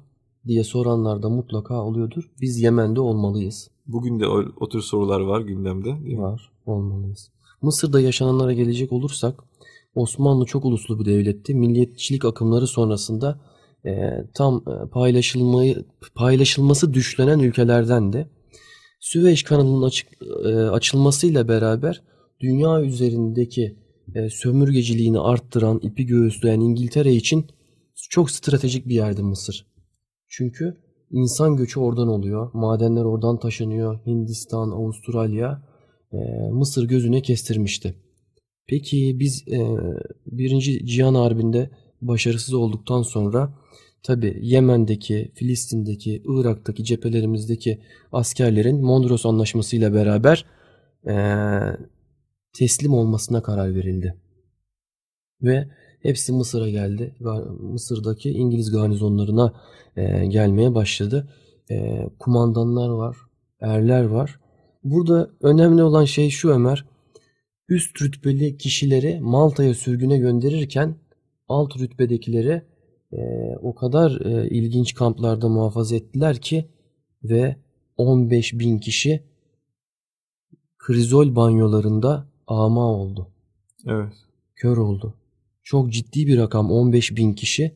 [0.48, 2.32] diye soranlar da mutlaka oluyordur.
[2.42, 3.72] Biz Yemen'de olmalıyız.
[3.88, 6.18] Bugün de o, o tür sorular var gündemde.
[6.18, 7.32] Var, olmalıyız.
[7.62, 9.44] Mısır'da yaşananlara gelecek olursak
[9.96, 11.56] Osmanlı çok uluslu bir devletti.
[11.56, 13.40] Milliyetçilik akımları sonrasında
[14.34, 18.28] tam e, paylaşılmayı paylaşılması düşlenen ülkelerden de
[19.00, 20.08] Süveyş kanalının açık,
[20.46, 22.04] e, açılmasıyla beraber
[22.40, 23.78] dünya üzerindeki
[24.16, 27.46] e, sömürgeciliğini arttıran, ipi göğüsleyen İngiltere için
[28.10, 29.68] çok stratejik bir yerdi Mısır.
[30.28, 30.78] Çünkü
[31.12, 35.68] insan göçü oradan oluyor, madenler oradan taşınıyor, Hindistan, Avustralya,
[36.14, 36.18] e,
[36.52, 37.96] Mısır gözüne kestirmişti.
[38.68, 39.60] Peki biz e,
[40.26, 41.70] Birinci Cihan Harbi'nde
[42.02, 43.54] başarısız olduktan sonra
[44.04, 47.82] tabi Yemen'deki, Filistin'deki, Irak'taki cephelerimizdeki
[48.12, 50.46] askerlerin Mondros Anlaşması ile beraber
[51.08, 51.16] e,
[52.54, 54.16] teslim olmasına karar verildi.
[55.42, 55.68] Ve
[56.02, 57.16] hepsi Mısır'a geldi.
[57.60, 59.54] Mısır'daki İngiliz garnizonlarına
[59.96, 61.34] e, gelmeye başladı.
[61.72, 63.18] E, kumandanlar var,
[63.62, 64.40] erler var.
[64.84, 66.86] Burada önemli olan şey şu Ömer.
[67.70, 70.96] Üst rütbeli kişileri Malta'ya sürgüne gönderirken
[71.50, 72.62] alt rütbedekileri
[73.12, 73.20] e,
[73.62, 76.66] o kadar e, ilginç kamplarda muhafaza ettiler ki
[77.24, 77.56] ve
[77.98, 79.24] 15 bin kişi
[80.78, 83.28] krizol banyolarında ama oldu.
[83.88, 84.14] Evet.
[84.56, 85.14] Kör oldu.
[85.64, 87.76] Çok ciddi bir rakam 15 bin kişi.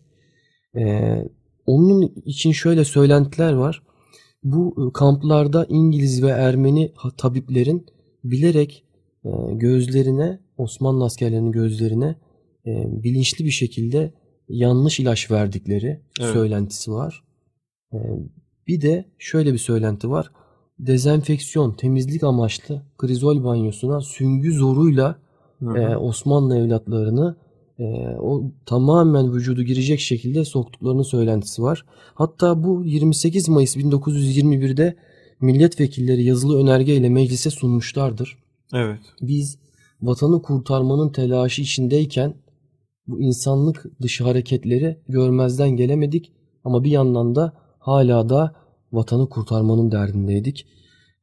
[0.75, 1.27] Ee,
[1.65, 3.83] onun için şöyle söylentiler var.
[4.43, 7.85] Bu kamplarda İngiliz ve Ermeni tabiplerin
[8.23, 8.83] bilerek
[9.25, 12.15] e, gözlerine Osmanlı askerlerinin gözlerine
[12.65, 14.13] e, bilinçli bir şekilde
[14.49, 16.33] yanlış ilaç verdikleri evet.
[16.33, 17.23] söylentisi var.
[17.93, 17.97] E,
[18.67, 20.31] bir de şöyle bir söylenti var.
[20.79, 25.19] Dezenfeksiyon, temizlik amaçlı krizol banyosuna süngü zoruyla
[25.61, 27.35] e, Osmanlı evlatlarını
[27.79, 27.83] e,
[28.19, 31.85] o tamamen vücudu girecek şekilde soktuklarının söylentisi var.
[32.13, 34.95] Hatta bu 28 Mayıs 1921'de
[35.41, 38.37] milletvekilleri yazılı önergeyle meclise sunmuşlardır.
[38.73, 38.99] Evet.
[39.21, 39.57] Biz
[40.01, 42.33] vatanı kurtarmanın telaşı içindeyken
[43.07, 46.31] bu insanlık dışı hareketleri görmezden gelemedik
[46.63, 48.55] ama bir yandan da hala da
[48.91, 50.67] vatanı kurtarmanın derdindeydik.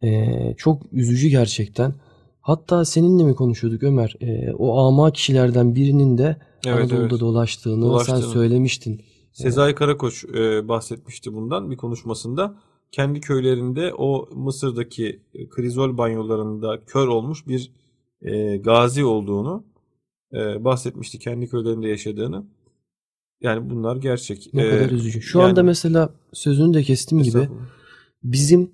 [0.02, 1.94] Ee, çok üzücü gerçekten.
[2.40, 4.16] Hatta seninle mi konuşuyorduk Ömer?
[4.20, 6.36] Ee, o ama kişilerden birinin de
[6.66, 7.20] evet, Anadolu'da evet.
[7.20, 9.00] dolaştığını, dolaştığını sen söylemiştin.
[9.32, 12.56] Sezai Karakoç e, bahsetmişti bundan bir konuşmasında.
[12.92, 17.72] Kendi köylerinde o Mısır'daki krizol banyolarında kör olmuş bir
[18.22, 19.64] e, gazi olduğunu
[20.32, 22.44] e, bahsetmişti kendi köylerinde yaşadığını.
[23.40, 24.50] Yani bunlar gerçek.
[24.54, 25.22] Ne Ee, kadar üzücü.
[25.22, 27.48] Şu yani- anda mesela sözünü de kestim gibi
[28.22, 28.70] bizim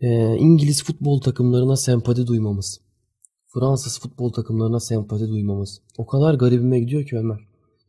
[0.00, 2.80] e, İngiliz futbol takımlarına sempati duymamız,
[3.46, 7.38] Fransız futbol takımlarına sempati duymamız o kadar garibime gidiyor ki Ömer.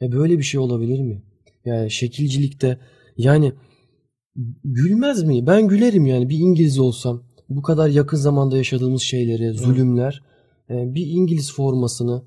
[0.02, 1.24] Ya böyle bir şey olabilir mi?
[1.66, 2.80] Yani şekilcilikte
[3.18, 3.54] yani
[4.64, 5.48] gülmez mi?
[5.48, 10.24] Ben gülerim yani bir İngiliz olsam bu kadar yakın zamanda yaşadığımız şeyleri, zulümler
[10.70, 12.24] e, bir İngiliz formasını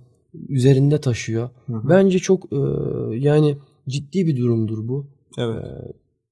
[0.48, 1.50] üzerinde taşıyor.
[1.66, 1.88] Hı hı.
[1.88, 2.56] Bence çok e,
[3.16, 3.56] yani
[3.88, 5.06] ciddi bir durumdur bu
[5.38, 5.64] Evet.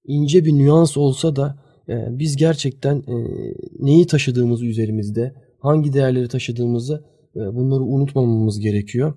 [0.05, 3.15] ince bir nüans olsa da e, biz gerçekten e,
[3.79, 7.05] neyi taşıdığımızı üzerimizde, hangi değerleri taşıdığımızı
[7.37, 9.15] e, bunları unutmamamız gerekiyor.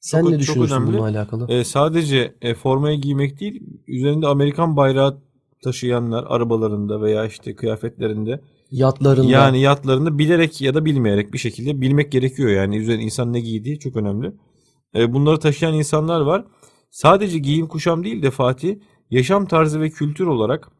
[0.00, 0.92] Sen Çok- ne çok düşünüyorsun önemli.
[0.92, 1.46] bununla alakalı?
[1.52, 5.18] Ee, sadece e, formayı giymek değil, üzerinde Amerikan bayrağı
[5.64, 12.12] taşıyanlar arabalarında veya işte kıyafetlerinde Yatlarında yani yatlarında bilerek ya da bilmeyerek bir şekilde bilmek
[12.12, 14.32] gerekiyor yani üzerine insan ne giydiği çok önemli.
[14.94, 16.44] Ee, bunları taşıyan insanlar var.
[16.90, 18.76] Sadece giyim kuşam değil de Fatih
[19.10, 20.70] yaşam tarzı ve kültür olarak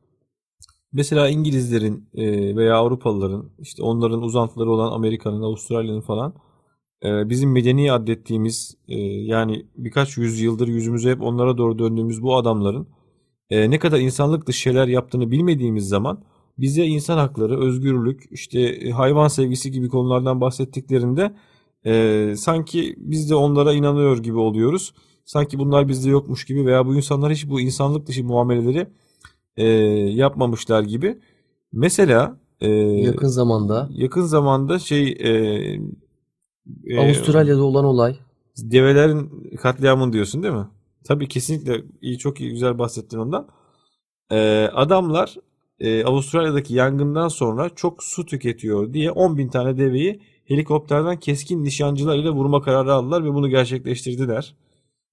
[0.92, 6.34] mesela İngilizlerin e, veya Avrupalıların işte onların uzantıları olan Amerika'nın, Avustralya'nın falan
[7.04, 12.88] e, bizim medeni adettiğimiz e, yani birkaç yüzyıldır yüzümüzü hep onlara doğru döndüğümüz bu adamların
[13.50, 16.24] e, ne kadar insanlık dışı şeyler yaptığını bilmediğimiz zaman
[16.58, 21.34] bize insan hakları, özgürlük, işte e, hayvan sevgisi gibi konulardan bahsettiklerinde
[21.86, 24.94] e, sanki biz de onlara inanıyor gibi oluyoruz.
[25.24, 28.86] Sanki bunlar bizde yokmuş gibi veya bu insanlar hiç bu insanlık dışı muameleleri
[29.56, 29.66] e,
[30.12, 31.18] yapmamışlar gibi.
[31.72, 35.30] Mesela e, yakın zamanda yakın zamanda şey e,
[36.86, 38.16] e, Avustralya'da olan olay
[38.62, 40.68] develerin katliamını diyorsun değil mi?
[41.04, 43.48] Tabii kesinlikle iyi çok iyi güzel bahsettin ondan.
[44.30, 45.36] Ee, adamlar
[45.80, 52.16] e, Avustralya'daki yangından sonra çok su tüketiyor diye 10 bin tane deveyi helikopterden keskin nişancılar
[52.18, 54.54] ile vurma kararı aldılar ve bunu gerçekleştirdiler.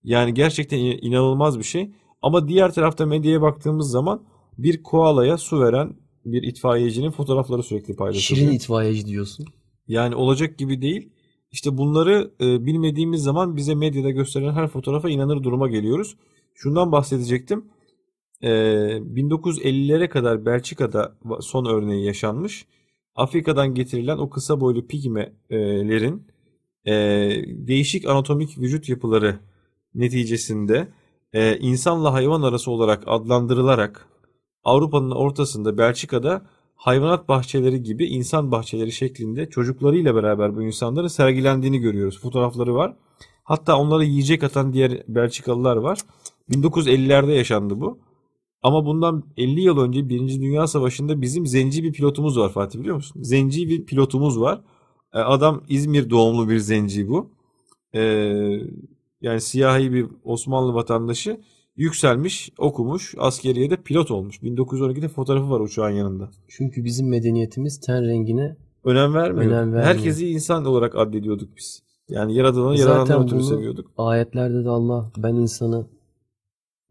[0.04, 1.92] Yani gerçekten in- inanılmaz bir şey.
[2.22, 4.22] Ama diğer tarafta medyaya baktığımız zaman
[4.58, 5.94] bir koalaya su veren
[6.26, 8.46] bir itfaiyecinin fotoğrafları sürekli paylaşılıyor.
[8.46, 9.46] şirin itfaiyeci diyorsun.
[9.88, 11.10] Yani olacak gibi değil.
[11.52, 16.16] İşte bunları e, bilmediğimiz zaman bize medyada gösterilen her fotoğrafa inanır duruma geliyoruz.
[16.56, 17.66] Şundan bahsedecektim.
[18.42, 22.66] E, 1950'lere kadar Belçika'da son örneği yaşanmış.
[23.16, 26.28] Afrika'dan getirilen o kısa boylu pigmelerin
[26.86, 26.94] e,
[27.48, 29.40] değişik anatomik vücut yapıları
[29.96, 30.88] neticesinde
[31.34, 34.08] e, insanla hayvan arası olarak adlandırılarak
[34.64, 36.42] Avrupa'nın ortasında Belçika'da
[36.76, 42.20] hayvanat bahçeleri gibi insan bahçeleri şeklinde çocuklarıyla beraber bu insanların sergilendiğini görüyoruz.
[42.20, 42.96] Fotoğrafları var.
[43.44, 46.00] Hatta onlara yiyecek atan diğer Belçikalılar var.
[46.50, 48.00] 1950'lerde yaşandı bu.
[48.66, 50.42] Ama bundan 50 yıl önce 1.
[50.42, 53.24] Dünya Savaşı'nda bizim zenci bir pilotumuz var Fatih biliyor musun?
[53.24, 54.62] Zenci bir pilotumuz var.
[55.14, 57.30] E, Adam İzmir doğumlu bir zenci bu.
[57.94, 58.02] E,
[59.22, 61.40] yani siyahi bir Osmanlı vatandaşı
[61.76, 64.40] yükselmiş, okumuş, askeriyede pilot olmuş.
[64.44, 66.30] 1912'de fotoğrafı var uçağın yanında.
[66.48, 69.52] Çünkü bizim medeniyetimiz ten rengine Önem vermiyor.
[69.52, 69.84] Önem vermiyor.
[69.84, 71.84] Herkesi insan olarak addediyorduk biz.
[72.10, 73.92] Yani yaradanı Zaten yaradandan ötürü seviyorduk.
[73.98, 75.88] ayetlerde de Allah ben insanı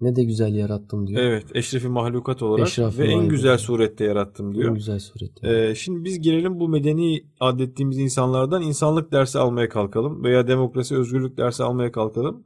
[0.01, 1.22] ne de güzel yarattım diyor.
[1.22, 4.68] Evet, eşrefi mahlukat olarak Eşraf-ı ve en güzel surette yarattım diyor.
[4.68, 5.49] En güzel surette.
[5.49, 11.36] Ee, şimdi biz girelim bu medeni adettiğimiz insanlardan insanlık dersi almaya kalkalım veya demokrasi, özgürlük
[11.36, 12.45] dersi almaya kalkalım.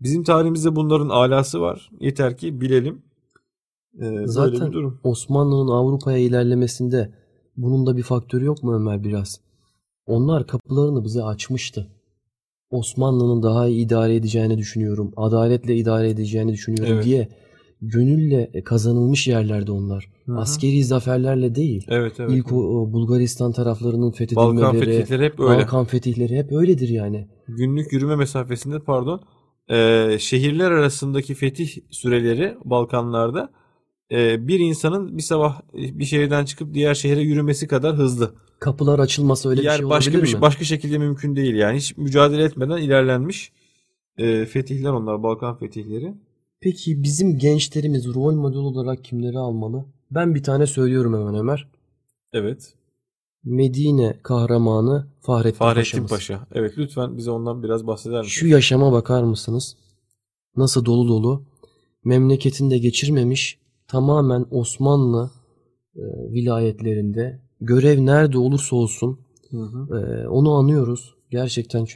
[0.00, 1.90] Bizim tarihimizde bunların alası var.
[2.00, 3.02] Yeter ki bilelim.
[4.00, 5.00] Ee, Zaten durum.
[5.04, 7.14] Osmanlı'nın Avrupa'ya ilerlemesinde
[7.56, 9.40] bunun da bir faktörü yok mu Ömer biraz?
[10.06, 11.95] Onlar kapılarını bize açmıştı.
[12.70, 15.12] Osmanlı'nın daha iyi idare edeceğini düşünüyorum.
[15.16, 17.04] Adaletle idare edeceğini düşünüyorum Evet.
[17.04, 17.28] diye
[17.82, 20.10] gönülle kazanılmış yerlerde onlar.
[20.26, 20.38] Hı hı.
[20.38, 21.86] Askeri zaferlerle değil.
[21.88, 22.30] Evet evet.
[22.32, 25.58] İlk o, Bulgaristan taraflarının Balkan fethedilmeleri, fetihleri hep öyle.
[25.58, 27.28] Balkan fetihleri hep öyledir yani.
[27.48, 29.20] günlük yürüme mesafesinde pardon
[29.70, 33.50] e, şehirler arasındaki fetih süreleri Balkanlarda
[34.12, 38.34] e, bir insanın bir sabah bir şehirden çıkıp diğer şehre yürümesi kadar hızlı.
[38.58, 40.40] Kapılar açılmasa öyle bir yani şey başka olabilir bir mi?
[40.40, 43.52] başka şekilde mümkün değil yani hiç mücadele etmeden ilerlenmiş
[44.18, 46.14] e, fetihler onlar Balkan fetihleri.
[46.60, 49.84] Peki bizim gençlerimiz rol model olarak kimleri almalı?
[50.10, 51.68] Ben bir tane söylüyorum hemen Ömer.
[52.32, 52.74] Evet.
[53.44, 56.10] Medine kahramanı Fahrettin, Fahrettin Paşa'mız.
[56.10, 56.46] Paşa.
[56.54, 58.30] Evet lütfen bize ondan biraz bahseder misin?
[58.30, 59.76] Şu yaşama bakar mısınız?
[60.56, 61.42] Nasıl dolu dolu.
[62.04, 65.30] Memleketinde geçirmemiş tamamen Osmanlı
[65.96, 66.02] e,
[66.32, 69.98] vilayetlerinde görev nerede olursa olsun Hı hı.
[69.98, 71.14] e, onu anıyoruz.
[71.30, 71.86] Gerçekten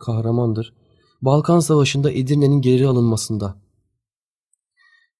[0.00, 0.74] kahramandır.
[1.22, 3.56] Balkan Savaşı'nda Edirne'nin geri alınmasında.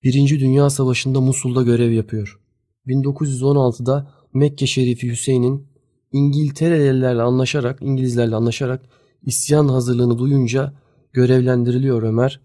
[0.03, 2.41] Birinci Dünya Savaşı'nda Musul'da görev yapıyor.
[2.87, 5.67] 1916'da Mekke Şerifi Hüseyin'in
[6.13, 8.89] İngiltere'lilerle anlaşarak, İngilizlerle anlaşarak
[9.23, 10.73] isyan hazırlığını duyunca
[11.13, 12.41] görevlendiriliyor Ömer.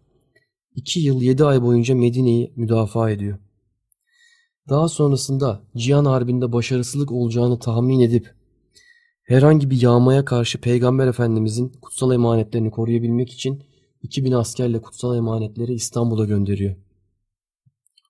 [0.75, 3.39] 2 yıl 7 ay boyunca Medine'yi müdafaa ediyor.
[4.69, 8.33] Daha sonrasında Cihan Harbi'nde başarısızlık olacağını tahmin edip
[9.23, 13.63] herhangi bir yağmaya karşı Peygamber Efendimizin kutsal emanetlerini koruyabilmek için
[14.01, 16.75] 2000 askerle kutsal emanetleri İstanbul'a gönderiyor.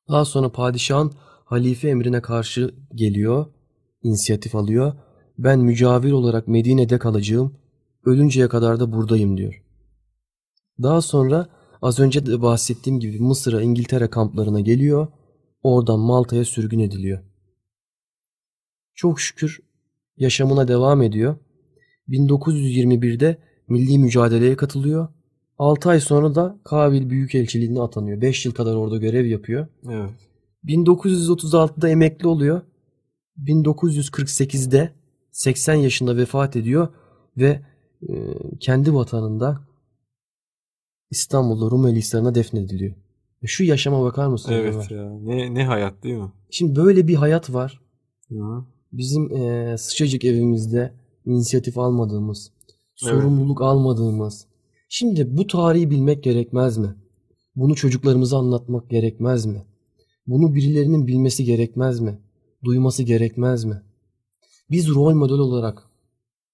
[0.10, 1.12] Daha sonra padişahın
[1.46, 3.46] halife emrine karşı geliyor,
[4.04, 4.94] inisiyatif alıyor.
[5.38, 7.58] Ben mücavir olarak Medine'de kalacağım,
[8.06, 9.64] ölünceye kadar da buradayım diyor.
[10.84, 11.48] Daha sonra
[11.82, 15.08] az önce de bahsettiğim gibi Mısır'a İngiltere kamplarına geliyor,
[15.64, 17.20] oradan Malta'ya sürgün ediliyor.
[18.96, 19.60] Çok şükür
[20.18, 21.38] yaşamına devam ediyor.
[22.10, 23.38] 1921'de
[23.68, 25.08] milli mücadeleye katılıyor.
[25.58, 28.22] 6 ay sonra da Kabil Büyükelçiliğine atanıyor.
[28.22, 29.68] 5 yıl kadar orada görev yapıyor.
[29.90, 30.10] Evet.
[30.66, 32.62] 1936'da emekli oluyor.
[33.44, 34.94] 1948'de
[35.32, 36.88] 80 yaşında vefat ediyor
[37.38, 37.62] ve
[38.10, 38.14] e,
[38.60, 39.68] kendi vatanında
[41.12, 42.96] İstanbul'da Rumeli Hisarı'na defnediliyor.
[43.48, 44.52] Şu yaşama bakar mısın?
[44.54, 44.90] Evet Ömer?
[44.90, 45.10] ya.
[45.20, 46.32] Ne ne hayat değil mi?
[46.50, 47.82] Şimdi böyle bir hayat var.
[48.30, 48.66] Hı.
[48.92, 50.94] Bizim e, sıcacık evimizde
[51.26, 52.52] inisiyatif almadığımız,
[53.04, 53.14] Evet.
[53.14, 54.48] sorumluluk almadığımız.
[54.90, 56.96] Şimdi bu tarihi bilmek gerekmez mi?
[57.56, 59.64] Bunu çocuklarımıza anlatmak gerekmez mi?
[60.28, 62.20] Bunu birilerinin bilmesi gerekmez mi?
[62.64, 63.82] Duyması gerekmez mi?
[64.72, 65.84] Biz rol model olarak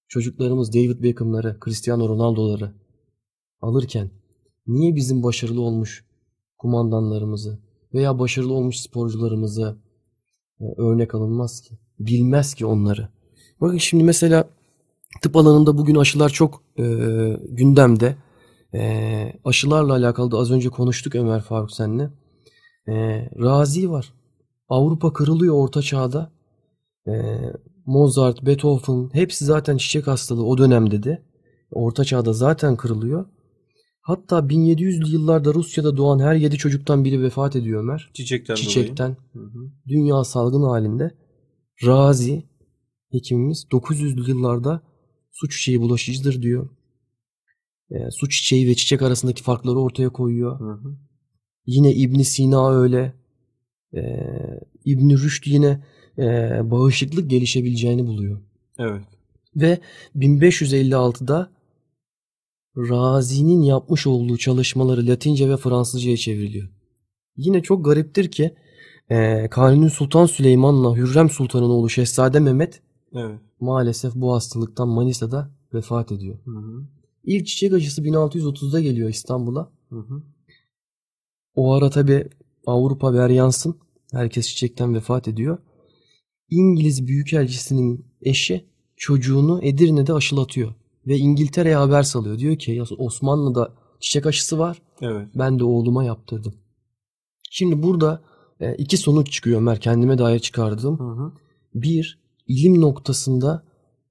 [0.08, 2.72] çocuklarımız David Beckham'ları, Cristiano Ronaldo'ları
[3.60, 4.10] alırken
[4.66, 6.04] niye bizim başarılı olmuş
[6.58, 7.58] kumandanlarımızı
[7.94, 9.76] veya başarılı olmuş sporcularımızı
[10.60, 11.78] e, örnek alınmaz ki?
[11.98, 13.08] Bilmez ki onları.
[13.60, 14.48] Bakın şimdi mesela
[15.22, 16.84] tıp alanında bugün aşılar çok e,
[17.48, 18.16] gündemde.
[18.74, 22.10] E, aşılarla alakalı da az önce konuştuk Ömer Faruk senle.
[22.88, 22.94] E,
[23.38, 24.12] Razi var.
[24.68, 26.32] Avrupa kırılıyor orta çağda.
[27.08, 27.12] E,
[27.86, 31.22] Mozart, Beethoven hepsi zaten çiçek hastalığı o dönemde de.
[31.72, 33.26] Orta çağda zaten kırılıyor.
[34.04, 38.10] Hatta 1700'lü yıllarda Rusya'da doğan her 7 çocuktan biri vefat ediyor Ömer.
[38.14, 39.16] Çiçekten, Çiçekten.
[39.34, 39.50] dolayı.
[39.52, 39.70] Hı hı.
[39.88, 41.14] Dünya salgın halinde.
[41.86, 42.42] Razi
[43.10, 44.82] hekimimiz 900'lü yıllarda
[45.32, 46.68] su çiçeği bulaşıcıdır diyor.
[47.90, 50.60] E, su çiçeği ve çiçek arasındaki farkları ortaya koyuyor.
[50.60, 50.96] Hı hı.
[51.66, 53.12] Yine İbn Sina öyle.
[53.94, 54.00] E,
[54.84, 55.84] İbn Rüşd yine
[56.18, 56.24] e,
[56.70, 58.40] bağışıklık gelişebileceğini buluyor.
[58.78, 59.04] Evet.
[59.56, 59.78] Ve
[60.16, 61.50] 1556'da
[62.76, 66.68] Razi'nin yapmış olduğu çalışmaları Latince ve Fransızca'ya çevriliyor.
[67.36, 68.54] Yine çok gariptir ki
[69.10, 72.82] e, Kanuni Sultan Süleyman'la Hürrem Sultan'ın oğlu Şehzade Mehmet
[73.14, 73.40] Evet.
[73.60, 76.38] maalesef bu hastalıktan Manisa'da vefat ediyor.
[76.44, 76.86] Hı hı.
[77.24, 79.72] İlk çiçek aşısı 1630'da geliyor İstanbul'a.
[79.88, 80.22] Hı hı.
[81.54, 82.28] O ara tabi
[82.66, 83.76] Avrupa veryansın.
[84.12, 85.58] Herkes çiçekten vefat ediyor.
[86.50, 88.64] İngiliz Büyükelçisi'nin eşi
[88.96, 90.74] çocuğunu Edirne'de aşılatıyor.
[91.06, 92.38] Ve İngiltere'ye haber salıyor.
[92.38, 94.82] Diyor ki "Ya Osmanlı'da çiçek aşısı var.
[95.02, 95.28] Evet.
[95.34, 96.54] Ben de oğluma yaptırdım.
[97.50, 98.22] Şimdi burada
[98.60, 99.80] e, iki sonuç çıkıyor Ömer.
[99.80, 100.98] Kendime dair çıkardığım.
[100.98, 101.32] Hı hı.
[101.74, 103.64] Bir, ilim noktasında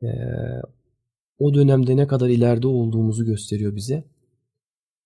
[0.03, 0.07] e,
[1.39, 4.03] o dönemde ne kadar ileride olduğumuzu gösteriyor bize.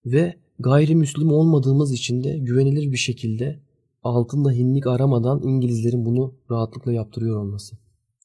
[0.05, 3.59] Ve gayrimüslim olmadığımız için de güvenilir bir şekilde
[4.03, 7.77] altında hinlik aramadan İngilizlerin bunu rahatlıkla yaptırıyor olması.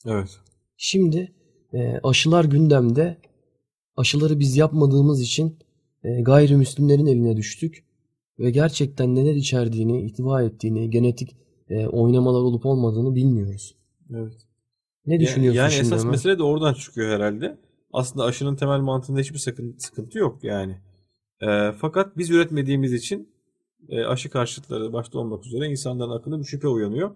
[0.07, 0.39] Evet.
[0.77, 1.33] Şimdi
[1.73, 3.19] e, aşılar gündemde.
[3.97, 5.59] Aşıları biz yapmadığımız için
[6.05, 7.85] e, gayrimüslimlerin eline düştük.
[8.39, 11.37] Ve gerçekten neler içerdiğini, ihtiva ettiğini, genetik
[11.69, 13.75] e, oynamalar olup olmadığını bilmiyoruz.
[14.15, 14.47] Evet.
[15.07, 16.11] Ne düşünüyorsun yani şimdi esas Ömer?
[16.11, 17.59] mesele de oradan çıkıyor herhalde.
[17.93, 20.79] Aslında aşının temel mantığında hiçbir sakın, sıkıntı yok yani.
[21.43, 23.29] Ee, fakat biz üretmediğimiz için
[23.89, 27.11] e, aşı karşıtları başta olmak üzere insanların aklında bir şüphe uyanıyor.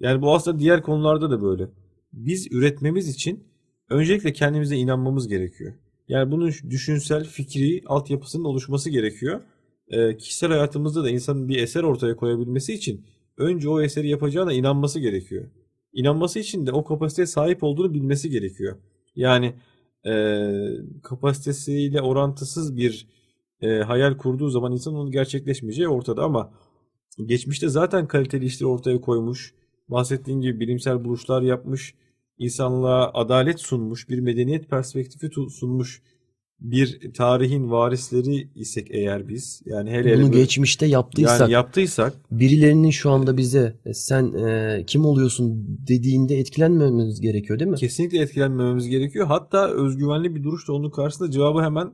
[0.00, 1.68] Yani bu aslında diğer konularda da böyle.
[2.12, 3.44] Biz üretmemiz için
[3.88, 5.74] öncelikle kendimize inanmamız gerekiyor.
[6.10, 9.40] Yani bunun düşünsel, fikri altyapısının oluşması gerekiyor.
[9.88, 13.06] Ee, kişisel hayatımızda da insanın bir eser ortaya koyabilmesi için
[13.36, 15.50] önce o eseri yapacağına inanması gerekiyor.
[15.92, 18.76] İnanması için de o kapasiteye sahip olduğunu bilmesi gerekiyor.
[19.16, 19.54] Yani
[20.06, 20.12] e,
[21.02, 23.06] kapasitesiyle orantısız bir
[23.60, 26.52] e, hayal kurduğu zaman insan onun gerçekleşmeyeceği ortada ama
[27.26, 29.54] geçmişte zaten kaliteli işleri ortaya koymuş,
[29.88, 31.94] bahsettiğin gibi bilimsel buluşlar yapmış,
[32.40, 36.02] insanlığa adalet sunmuş, bir medeniyet perspektifi sunmuş
[36.60, 42.14] bir tarihin varisleri isek eğer biz yani hele hele Bunu böyle- geçmişte yaptıysak, yani yaptıysak
[42.30, 47.76] birilerinin şu anda bize "E, sen e, kim oluyorsun dediğinde etkilenmememiz gerekiyor değil mi?
[47.76, 49.26] Kesinlikle etkilenmememiz gerekiyor.
[49.26, 51.92] Hatta özgüvenli bir duruşla onun karşısında cevabı hemen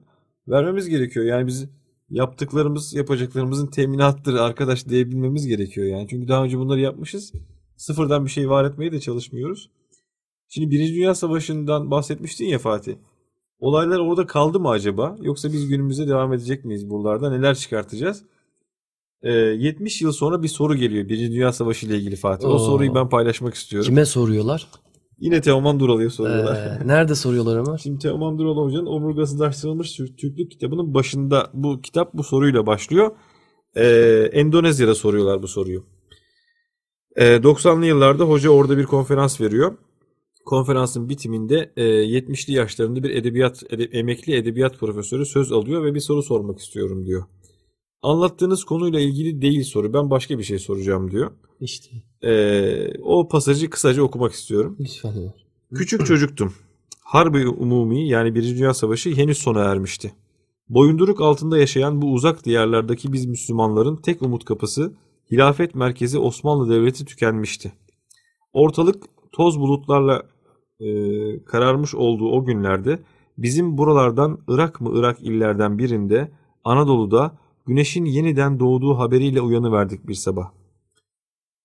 [0.49, 1.25] vermemiz gerekiyor.
[1.27, 1.67] Yani biz
[2.11, 6.07] yaptıklarımız, yapacaklarımızın teminattır arkadaş diyebilmemiz gerekiyor yani.
[6.11, 7.33] Çünkü daha önce bunları yapmışız.
[7.77, 9.71] Sıfırdan bir şey var etmeye de çalışmıyoruz.
[10.49, 12.95] Şimdi Birinci Dünya Savaşı'ndan bahsetmiştin ya Fatih.
[13.59, 15.17] Olaylar orada kaldı mı acaba?
[15.21, 17.31] Yoksa biz günümüze devam edecek miyiz buralarda?
[17.31, 18.23] Neler çıkartacağız?
[19.23, 22.49] Ee, 70 yıl sonra bir soru geliyor Birinci Dünya Savaşı ile ilgili Fatih.
[22.49, 22.59] O Oo.
[22.59, 23.89] soruyu ben paylaşmak istiyorum.
[23.89, 24.67] Kime soruyorlar?
[25.19, 26.57] Yine Teoman Duralı'ya soruyorlar.
[26.83, 27.79] Ee, nerede soruyorlar Ömer?
[27.79, 33.11] Şimdi Teoman Duralı Hoca'nın Omurgasızlaştırılmış Türk- Türklük kitabının başında bu kitap bu soruyla başlıyor.
[33.77, 35.85] Ee, Endonezya'da soruyorlar bu soruyu.
[37.17, 39.79] Ee, 90'lı yıllarda hoca orada bir konferans veriyor.
[40.47, 46.01] Konferansın bitiminde e, 70'li yaşlarında bir edebiyat ede- emekli edebiyat profesörü söz alıyor ve bir
[46.01, 47.25] soru sormak istiyorum diyor.
[48.03, 49.93] Anlattığınız konuyla ilgili değil soru.
[49.93, 51.31] Ben başka bir şey soracağım diyor.
[51.61, 51.91] İşte
[52.23, 54.77] Ee, o pasajı kısaca okumak istiyorum.
[54.81, 55.35] lütfen.
[55.75, 56.53] Küçük çocuktum.
[57.01, 60.13] Harbi Umumi yani Birinci Dünya Savaşı henüz sona ermişti.
[60.69, 64.93] Boyunduruk altında yaşayan bu uzak diyarlardaki biz Müslümanların tek umut kapısı
[65.31, 67.73] hilafet merkezi Osmanlı Devleti tükenmişti.
[68.53, 70.23] Ortalık toz bulutlarla
[70.81, 70.89] e,
[71.45, 73.03] kararmış olduğu o günlerde
[73.39, 76.31] bizim buralardan Irak mı Irak illerden birinde
[76.65, 80.51] Anadolu'da güneşin yeniden doğduğu haberiyle uyanıverdik bir sabah.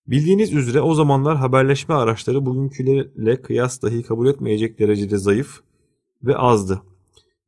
[0.07, 5.61] Bildiğiniz üzere o zamanlar haberleşme araçları bugünkülerle kıyas dahi kabul etmeyecek derecede zayıf
[6.23, 6.81] ve azdı.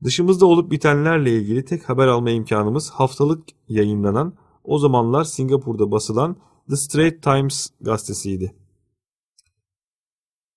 [0.04, 4.34] Dışımızda olup bitenlerle ilgili tek haber alma imkanımız haftalık yayınlanan
[4.64, 6.36] o zamanlar Singapur'da basılan
[6.70, 8.63] The Straits Times gazetesiydi.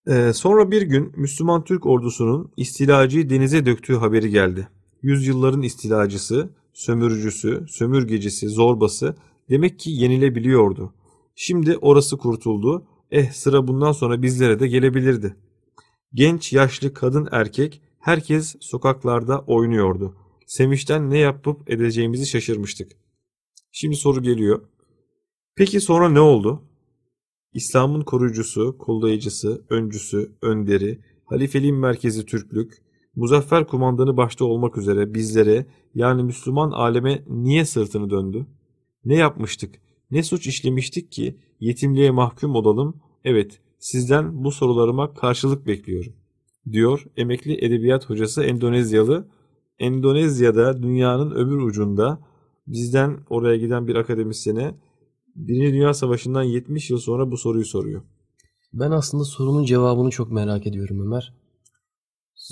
[0.09, 4.69] Ee, sonra bir gün Müslüman Türk ordusunun istilacıyı denize döktüğü haberi geldi.
[5.03, 9.17] Yüzyılların istilacısı, sömürücüsü, sömürgecisi, zorbası
[9.51, 10.95] demek ki yenilebiliyordu.
[11.35, 12.87] Şimdi orası kurtuldu.
[13.11, 15.37] Eh sıra bundan sonra bizlere de gelebilirdi.
[16.15, 20.17] Genç, yaşlı, kadın, erkek herkes sokaklarda oynuyordu.
[20.47, 22.93] Sevinçten ne yapıp edeceğimizi şaşırmıştık.
[23.73, 24.63] Şimdi soru geliyor.
[25.57, 26.63] Peki sonra ne oldu?
[27.57, 32.73] İslam'ın koruyucusu, kollayıcısı, öncüsü, önderi, halifeliğin merkezi Türklük,
[33.15, 38.47] muzaffer kumandanı başta olmak üzere bizlere yani Müslüman aleme niye sırtını döndü?
[39.05, 39.75] Ne yapmıştık?
[40.11, 43.01] Ne suç işlemiştik ki yetimliğe mahkum olalım?
[43.25, 46.13] Evet, sizden bu sorularıma karşılık bekliyorum.
[46.73, 49.29] Diyor emekli edebiyat hocası Endonezyalı.
[49.79, 52.21] Endonezya'da dünyanın öbür ucunda
[52.67, 54.75] bizden oraya giden bir akademisyene
[55.37, 58.03] Birinci Dünya Savaşı'ndan 70 yıl sonra bu soruyu soruyor.
[58.73, 61.33] Ben aslında sorunun cevabını çok merak ediyorum Ömer.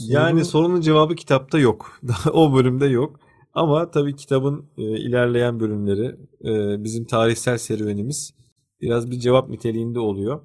[0.09, 2.01] Yani Soru- sorunun cevabı kitapta yok.
[2.33, 3.21] o bölümde yok.
[3.55, 8.35] Ama tabii kitabın e, ilerleyen bölümleri, e, bizim tarihsel serüvenimiz
[8.81, 10.41] biraz bir cevap niteliğinde oluyor.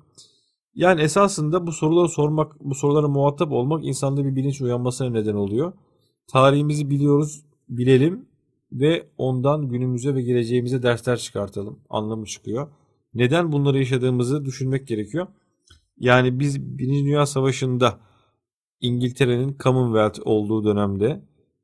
[0.76, 5.74] Yani esasında bu soruları sormak, bu sorulara muhatap olmak insanda bir bilinç uyanmasına neden oluyor.
[6.28, 8.29] Tarihimizi biliyoruz, bilelim
[8.72, 11.80] ve ondan günümüze ve geleceğimize dersler çıkartalım.
[11.90, 12.68] Anlamı çıkıyor.
[13.14, 15.28] Neden bunları yaşadığımızı düşünmek gerekiyor.
[15.98, 18.00] Yani biz Birinci Dünya Savaşı'nda
[18.82, 21.22] İngiltere'nin Commonwealth olduğu dönemde,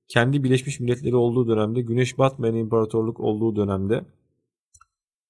[0.08, 4.06] kendi Birleşmiş Milletleri olduğu dönemde, Güneş batmayan imparatorluk olduğu dönemde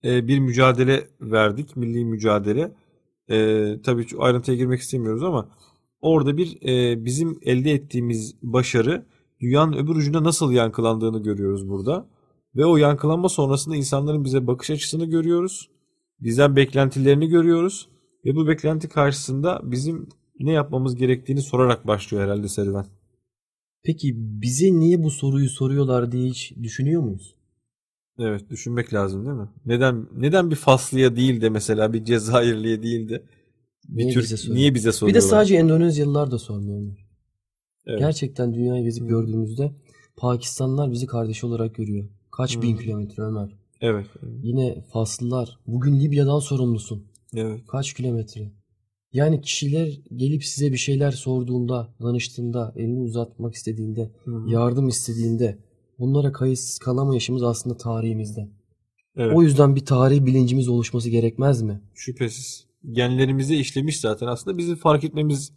[0.03, 2.75] e, bir mücadele verdik, milli mücadele.
[3.29, 5.49] E, tabii ayrıntıya girmek istemiyoruz ama
[6.01, 9.05] orada bir e, bizim elde ettiğimiz başarı
[9.41, 12.07] dünyanın öbür ucunda nasıl yankılandığını görüyoruz burada.
[12.55, 15.69] Ve o yankılanma sonrasında insanların bize bakış açısını görüyoruz.
[16.19, 17.89] Bizden beklentilerini görüyoruz.
[18.25, 20.09] Ve bu beklenti karşısında bizim
[20.39, 22.85] ne yapmamız gerektiğini sorarak başlıyor herhalde serüven.
[23.83, 27.35] Peki bize niye bu soruyu soruyorlar diye hiç düşünüyor muyuz?
[28.19, 29.49] Evet düşünmek lazım değil mi?
[29.65, 33.23] Neden neden bir Faslı'ya değil de mesela bir Cezayirli'ye değil de
[33.87, 34.57] bir Niye Türk bize soruyor?
[34.57, 35.21] niye bize Bir soruyorlar?
[35.23, 37.04] de sadece Endonezyalılar da sormuyor Ömer.
[37.87, 37.99] Evet.
[37.99, 39.71] Gerçekten dünyayı gezip gördüğümüzde
[40.17, 42.05] Pakistanlılar bizi kardeş olarak görüyor.
[42.31, 42.61] Kaç Hı.
[42.61, 43.49] bin kilometre Ömer.
[43.81, 44.07] Evet.
[44.43, 45.59] Yine Faslılar.
[45.67, 47.05] Bugün Libya'dan sorumlusun.
[47.35, 47.61] Evet.
[47.67, 48.51] Kaç kilometre?
[49.13, 54.43] Yani kişiler gelip size bir şeyler sorduğunda, danıştığında, elini uzatmak istediğinde, hı.
[54.47, 55.57] yardım istediğinde
[55.99, 58.49] bunlara kayıtsız kalamayışımız aslında tarihimizde.
[59.17, 59.35] Evet.
[59.35, 61.81] O yüzden bir tarih bilincimiz oluşması gerekmez mi?
[61.93, 62.65] Şüphesiz.
[62.91, 65.51] Genlerimize işlemiş zaten aslında bizim fark etmemiz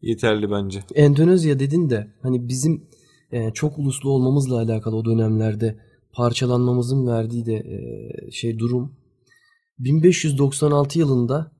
[0.00, 0.84] yeterli bence.
[0.94, 2.88] Endonezya dedin de hani bizim
[3.30, 5.78] e, çok uluslu olmamızla alakalı o dönemlerde
[6.12, 8.96] parçalanmamızın verdiği de e, şey durum
[9.78, 11.52] 1596 yılında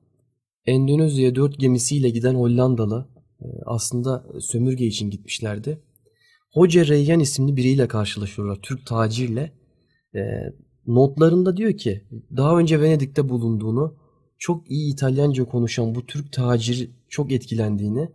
[0.65, 3.07] Endonezya'ya dört gemisiyle giden Hollandalı
[3.41, 5.81] e, aslında sömürge için gitmişlerdi.
[6.51, 8.59] Hoca Reyyan isimli biriyle karşılaşıyorlar.
[8.61, 9.51] Türk tacirle.
[10.15, 10.19] E,
[10.87, 12.03] notlarında diyor ki
[12.37, 13.95] daha önce Venedik'te bulunduğunu
[14.39, 18.09] çok iyi İtalyanca konuşan bu Türk tacir çok etkilendiğini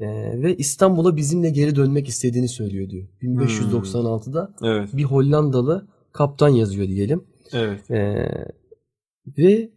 [0.00, 0.06] e,
[0.42, 3.08] ve İstanbul'a bizimle geri dönmek istediğini söylüyor diyor.
[3.22, 4.96] 1596'da Evet.
[4.96, 7.24] bir Hollandalı kaptan yazıyor diyelim.
[7.52, 7.90] Evet.
[7.90, 8.28] Ee,
[9.38, 9.70] ve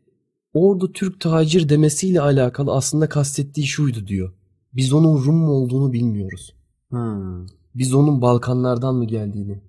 [0.53, 4.33] orada Türk tacir demesiyle alakalı aslında kastettiği şuydu diyor.
[4.73, 6.55] Biz onun Rum mu olduğunu bilmiyoruz.
[6.89, 7.45] Hmm.
[7.75, 9.61] Biz onun Balkanlardan mı geldiğini,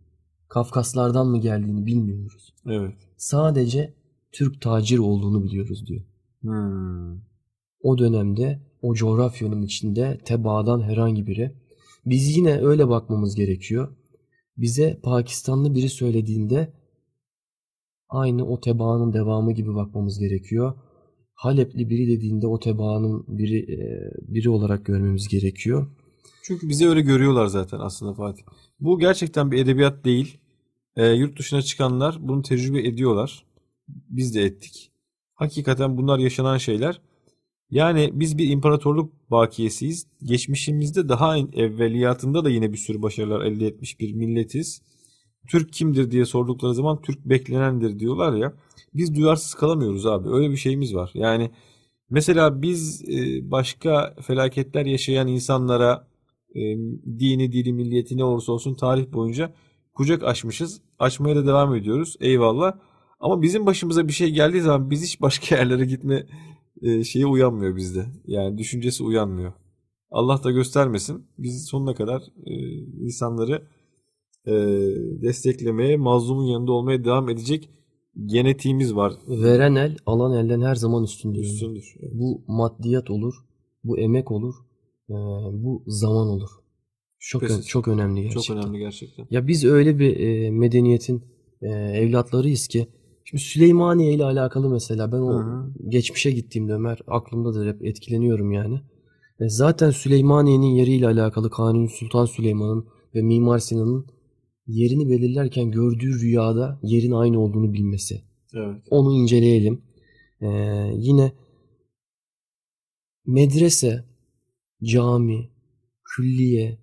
[0.48, 2.54] Kafkaslardan mı geldiğini bilmiyoruz.
[2.66, 2.94] Evet.
[3.16, 3.94] Sadece
[4.32, 6.04] Türk tacir olduğunu biliyoruz diyor.
[6.40, 7.20] Hmm.
[7.82, 11.52] O dönemde o coğrafyanın içinde tebaadan herhangi biri.
[12.06, 13.88] Biz yine öyle bakmamız gerekiyor.
[14.56, 16.72] Bize Pakistanlı biri söylediğinde
[18.08, 20.72] aynı o tebaanın devamı gibi bakmamız gerekiyor.
[21.34, 25.86] Halepli biri dediğinde o tebaanın biri e, biri olarak görmemiz gerekiyor.
[26.42, 28.42] Çünkü bizi öyle görüyorlar zaten aslında Fatih.
[28.80, 30.38] Bu gerçekten bir edebiyat değil.
[30.96, 33.44] E, yurt dışına çıkanlar bunu tecrübe ediyorlar.
[33.88, 34.92] Biz de ettik.
[35.34, 37.00] Hakikaten bunlar yaşanan şeyler.
[37.70, 40.06] Yani biz bir imparatorluk bakiyesiyiz.
[40.22, 44.82] Geçmişimizde daha evveliyatında da yine bir sürü başarılar elde etmiş bir milletiz.
[45.48, 48.52] Türk kimdir diye sordukları zaman Türk beklenendir diyorlar ya.
[48.94, 50.28] Biz duyarsız kalamıyoruz abi.
[50.28, 51.10] Öyle bir şeyimiz var.
[51.14, 51.50] Yani
[52.10, 56.08] mesela biz e, başka felaketler yaşayan insanlara
[56.54, 56.60] e,
[57.18, 59.54] dini, dili, milliyeti ne olursa olsun tarih boyunca
[59.94, 60.80] kucak açmışız.
[60.98, 62.16] Açmaya da devam ediyoruz.
[62.20, 62.72] Eyvallah.
[63.20, 66.26] Ama bizim başımıza bir şey geldiği zaman biz hiç başka yerlere gitme
[66.82, 68.06] e, şeyi uyanmıyor bizde.
[68.26, 69.52] Yani düşüncesi uyanmıyor.
[70.10, 71.26] Allah da göstermesin.
[71.38, 72.54] Biz sonuna kadar e,
[73.04, 73.62] insanları
[74.46, 74.52] e,
[75.22, 77.70] desteklemeye, mazlumun yanında olmaya devam edecek
[78.26, 79.12] genetiğimiz var.
[79.28, 81.40] Veren el alan elden her zaman üstündür.
[81.40, 81.94] Üstündür.
[82.12, 83.34] Bu maddiyat olur,
[83.84, 84.54] bu emek olur,
[85.10, 85.14] e,
[85.52, 86.50] bu zaman olur.
[87.20, 87.68] Çok Şüphesiz.
[87.68, 88.54] çok önemli gerçekten.
[88.54, 89.26] Çok önemli gerçekten.
[89.30, 91.24] Ya biz öyle bir e, medeniyetin
[91.62, 92.88] e, evlatlarıyız ki
[93.30, 95.72] şimdi Süleymaniye ile alakalı mesela ben o Hı hı.
[95.88, 98.80] geçmişe gittiğimde Ömer aklımdadır hep etkileniyorum yani.
[99.40, 104.06] E, zaten Süleymaniye'nin yeriyle alakalı Kanuni Sultan Süleyman'ın ve Mimar Sinan'ın
[104.66, 108.22] yerini belirlerken gördüğü rüyada yerin aynı olduğunu bilmesi.
[108.54, 108.82] Evet.
[108.90, 109.82] Onu inceleyelim.
[110.40, 110.48] E,
[110.94, 111.32] yine
[113.26, 114.04] medrese,
[114.82, 115.50] cami,
[116.04, 116.78] külliye,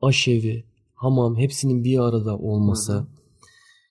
[0.00, 0.64] aşevi,
[0.94, 2.92] hamam hepsinin bir arada olması.
[2.92, 3.06] Hı hı.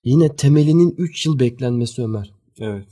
[0.04, 2.34] Yine temelinin 3 yıl beklenmesi Ömer.
[2.60, 2.88] Evet.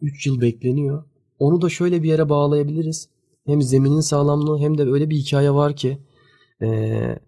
[0.00, 1.04] 3 yıl bekleniyor.
[1.38, 3.08] Onu da şöyle bir yere bağlayabiliriz.
[3.46, 5.98] Hem zeminin sağlamlığı hem de öyle bir hikaye var ki
[6.62, 7.18] eee,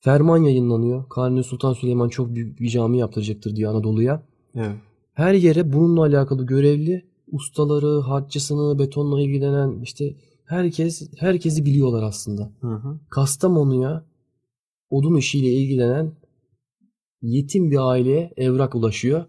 [0.00, 1.08] ferman yayınlanıyor.
[1.08, 4.22] Kanuni Sultan Süleyman çok büyük bir cami yaptıracaktır diye Anadolu'ya.
[4.54, 4.76] Evet.
[5.14, 12.50] Her yere bununla alakalı görevli ustaları, harççısını, betonla ilgilenen işte herkes herkesi biliyorlar aslında.
[12.60, 12.98] Hı hı.
[13.10, 14.04] Kastamonu'ya
[14.90, 16.12] odun işiyle ilgilenen
[17.24, 19.24] yetim bir aileye evrak ulaşıyor.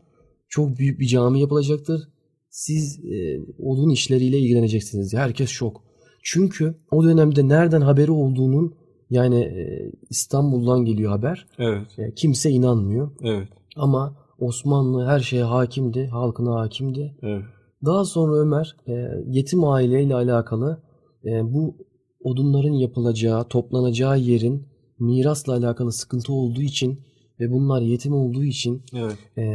[0.47, 2.01] Çok büyük bir cami yapılacaktır.
[2.49, 5.13] Siz e, odun işleriyle ilgileneceksiniz.
[5.13, 5.83] Herkes şok.
[6.23, 8.75] Çünkü o dönemde nereden haberi olduğunun
[9.09, 11.47] yani e, İstanbul'dan geliyor haber.
[11.59, 11.99] Evet.
[11.99, 13.11] E, kimse inanmıyor.
[13.23, 13.47] Evet.
[13.75, 17.17] Ama Osmanlı her şeye hakimdi, halkına hakimdi.
[17.21, 17.43] Evet.
[17.85, 18.93] Daha sonra Ömer e,
[19.27, 20.83] yetim aileyle alakalı
[21.25, 21.77] e, bu
[22.23, 24.67] odunların yapılacağı, toplanacağı yerin
[24.99, 26.99] mirasla alakalı sıkıntı olduğu için
[27.39, 29.17] ve bunlar yetim olduğu için Evet.
[29.37, 29.45] e,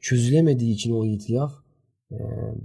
[0.00, 1.52] çözülemediği için o itilaf
[2.12, 2.18] e,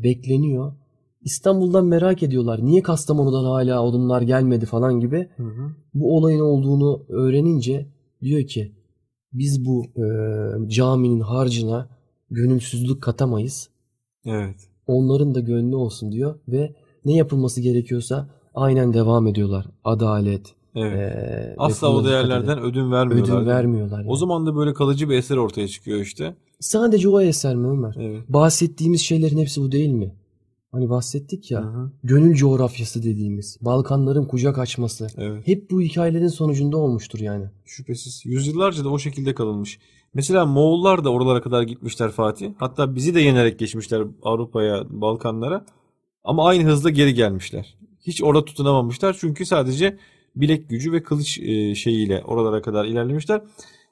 [0.03, 0.73] bekleniyor.
[1.21, 2.65] İstanbul'dan merak ediyorlar.
[2.65, 5.29] Niye Kastamonu'dan hala odunlar gelmedi falan gibi.
[5.37, 5.71] Hı hı.
[5.93, 7.85] Bu olayın olduğunu öğrenince
[8.21, 8.71] diyor ki
[9.33, 10.05] biz bu e,
[10.69, 11.89] caminin harcına
[12.31, 13.69] gönülsüzlük katamayız.
[14.25, 14.55] Evet.
[14.87, 16.75] Onların da gönlü olsun diyor ve
[17.05, 19.65] ne yapılması gerekiyorsa aynen devam ediyorlar.
[19.83, 20.55] Adalet.
[20.75, 20.99] Evet.
[20.99, 23.37] e, Asla o değerlerden ödün vermiyorlar.
[23.37, 23.99] ödün vermiyorlar.
[24.05, 24.17] O yani.
[24.17, 26.35] zaman da böyle kalıcı bir eser ortaya çıkıyor işte.
[26.59, 27.95] Sadece o eser mi Ömer?
[27.99, 28.29] Evet.
[28.29, 30.15] Bahsettiğimiz şeylerin hepsi bu değil mi?
[30.71, 31.61] Hani bahsettik ya.
[31.61, 31.91] Hı hı.
[32.03, 33.57] Gönül coğrafyası dediğimiz.
[33.61, 35.07] Balkanların kucak açması.
[35.17, 35.47] Evet.
[35.47, 37.45] Hep bu hikayelerin sonucunda olmuştur yani.
[37.65, 38.21] Şüphesiz.
[38.25, 39.79] Yüzyıllarca da o şekilde kalınmış.
[40.13, 42.51] Mesela Moğollar da oralara kadar gitmişler Fatih.
[42.57, 45.65] Hatta bizi de yenerek geçmişler Avrupa'ya, Balkanlara.
[46.23, 47.77] Ama aynı hızla geri gelmişler.
[48.01, 49.97] Hiç orada tutunamamışlar çünkü sadece
[50.35, 53.41] bilek gücü ve kılıç e, şeyiyle oralara kadar ilerlemişler.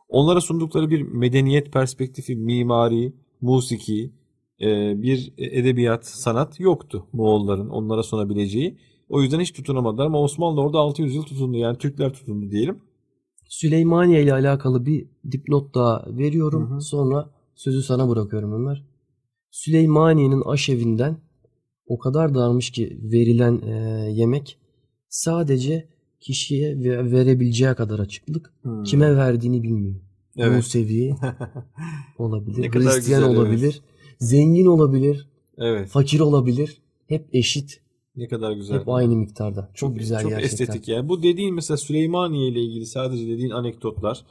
[0.09, 4.13] Onlara sundukları bir medeniyet perspektifi, mimari, musiki,
[4.61, 8.77] e, bir edebiyat, sanat yoktu Moğolların onlara sunabileceği.
[9.09, 11.57] O yüzden hiç tutunamadılar ama Osmanlı orada 600 yıl tutundu.
[11.57, 12.79] Yani Türkler tutundu diyelim.
[13.49, 16.71] Süleymaniye ile alakalı bir dipnot daha veriyorum.
[16.71, 16.81] Hı hı.
[16.81, 18.85] Sonra sözü sana bırakıyorum Ömer.
[19.51, 21.17] Süleymaniye'nin aşevinden
[21.87, 23.73] o kadar darmış ki verilen e,
[24.11, 24.57] yemek
[25.09, 25.92] sadece
[26.23, 28.53] kişiye ve- verebileceği kadar açıklık.
[28.61, 28.83] Hmm.
[28.83, 29.95] Kime verdiğini bilmiyor.
[30.37, 30.55] Evet.
[30.55, 31.15] Musevi
[32.17, 33.37] olabilir, Hristiyan güzel, evet.
[33.37, 33.81] olabilir,
[34.19, 35.87] zengin olabilir, evet.
[35.89, 36.77] fakir olabilir.
[37.07, 37.81] Hep eşit,
[38.15, 38.79] Ne kadar güzel.
[38.79, 39.71] hep aynı miktarda.
[39.73, 40.63] Çok, güzel çok gerçekten.
[40.63, 41.09] estetik yani.
[41.09, 44.25] Bu dediğin mesela Süleymaniye ile ilgili sadece dediğin anekdotlar,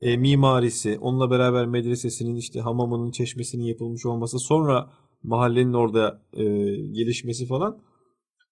[0.00, 4.90] e, mimarisi, onunla beraber medresesinin işte hamamının, çeşmesinin yapılmış olması, sonra
[5.22, 6.44] mahallenin orada e,
[6.92, 7.78] gelişmesi falan.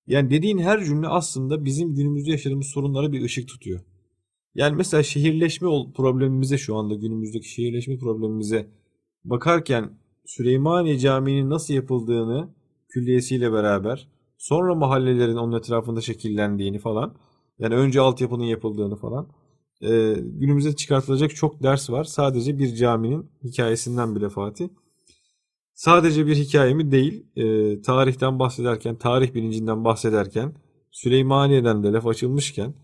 [0.06, 3.80] Yani dediğin her cümle aslında bizim günümüzde yaşadığımız sorunlara bir ışık tutuyor.
[4.54, 8.70] Yani mesela şehirleşme problemimize şu anda günümüzdeki şehirleşme problemimize
[9.24, 12.54] bakarken Süleymaniye Camii'nin nasıl yapıldığını
[12.88, 17.16] külliyesiyle beraber sonra mahallelerin onun etrafında şekillendiğini falan
[17.58, 19.28] yani önce altyapının yapıldığını falan
[19.82, 22.04] e, günümüze çıkartılacak çok ders var.
[22.04, 24.68] Sadece bir caminin hikayesinden bile Fatih.
[25.76, 30.52] Sadece bir hikaye mi değil, e, tarihten bahsederken, tarih bilincinden bahsederken,
[30.90, 32.74] Süleymaniye'den de laf açılmışken,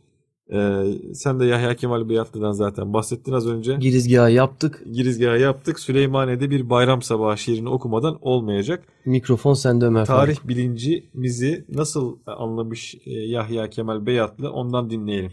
[0.52, 0.84] e,
[1.14, 3.76] sen de Yahya Kemal Beyatlı'dan zaten bahsettin az önce.
[3.76, 4.82] Girizgahı yaptık.
[4.92, 5.80] Girizgahı yaptık.
[5.80, 8.84] Süleymaniye'de bir bayram sabahı şiirini okumadan olmayacak.
[9.06, 10.48] Mikrofon sende Ömer Tarih Faruk.
[10.48, 15.32] bilincimizi nasıl anlamış e, Yahya Kemal Beyatlı ondan dinleyelim.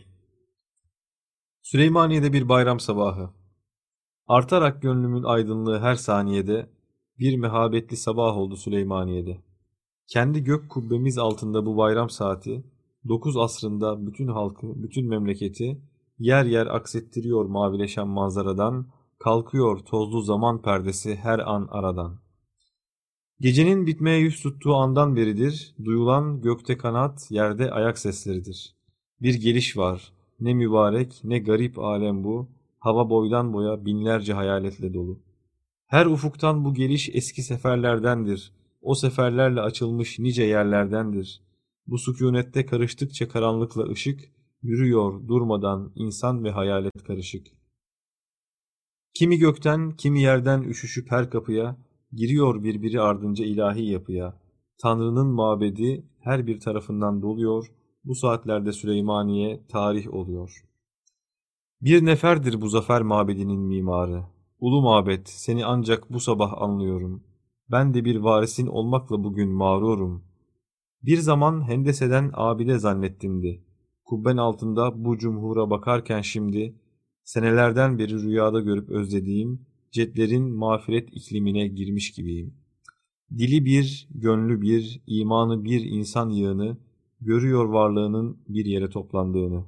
[1.61, 3.29] Süleymaniye'de bir bayram sabahı.
[4.27, 6.78] Artarak gönlümün aydınlığı her saniyede
[7.19, 9.37] bir mehabetli sabah oldu Süleymaniye'de.
[10.07, 12.63] Kendi gök kubbemiz altında bu bayram saati,
[13.07, 15.81] dokuz asrında bütün halkı, bütün memleketi
[16.19, 18.87] yer yer aksettiriyor mavileşen manzaradan,
[19.19, 22.19] kalkıyor tozlu zaman perdesi her an aradan.
[23.39, 28.75] Gecenin bitmeye yüz tuttuğu andan beridir, duyulan gökte kanat, yerde ayak sesleridir.
[29.21, 32.49] Bir geliş var, ne mübarek ne garip alem bu,
[32.79, 35.19] hava boydan boya binlerce hayaletle dolu.
[35.89, 41.41] Her ufuktan bu geliş eski seferlerdendir, o seferlerle açılmış nice yerlerdendir.
[41.87, 44.19] Bu sükunette karıştıkça karanlıkla ışık,
[44.61, 47.47] yürüyor durmadan insan ve hayalet karışık.
[49.13, 51.77] Kimi gökten, kimi yerden üşüşüp her kapıya,
[52.11, 54.41] giriyor birbiri ardınca ilahi yapıya.
[54.81, 57.71] Tanrı'nın mabedi her bir tarafından doluyor,
[58.03, 60.65] bu saatlerde Süleymaniye tarih oluyor.
[61.81, 64.38] Bir neferdir bu zafer mabedinin mimarı.
[64.59, 67.23] Ulu mabet, seni ancak bu sabah anlıyorum.
[67.71, 70.23] Ben de bir varisin olmakla bugün mağrurum.
[71.03, 73.63] Bir zaman hendeseden abide zannettimdi.
[74.05, 76.75] Kubben altında bu cumhura bakarken şimdi,
[77.23, 82.53] senelerden beri rüyada görüp özlediğim, cetlerin mağfiret iklimine girmiş gibiyim.
[83.37, 86.77] Dili bir, gönlü bir, imanı bir insan yığını,
[87.21, 89.63] görüyor varlığının bir yere toplandığını.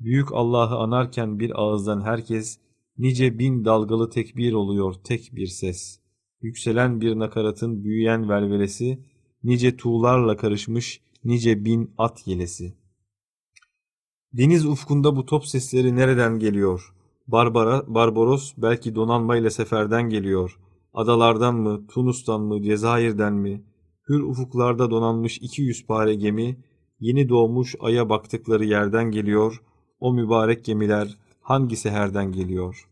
[0.00, 2.63] Büyük Allah'ı anarken bir ağızdan herkes,
[2.98, 6.00] nice bin dalgalı tekbir oluyor tek bir ses.
[6.42, 9.04] Yükselen bir nakaratın büyüyen velvelesi,
[9.44, 12.74] nice tuğlarla karışmış nice bin at yelesi.
[14.32, 16.94] Deniz ufkunda bu top sesleri nereden geliyor?
[17.26, 20.58] Barbara, Barbaros belki donanmayla seferden geliyor.
[20.94, 23.64] Adalardan mı, Tunus'tan mı, Cezayir'den mi?
[24.08, 26.64] Hür ufuklarda donanmış 200 pare gemi,
[27.00, 29.62] yeni doğmuş aya baktıkları yerden geliyor.
[30.00, 32.88] O mübarek gemiler hangi seherden geliyor?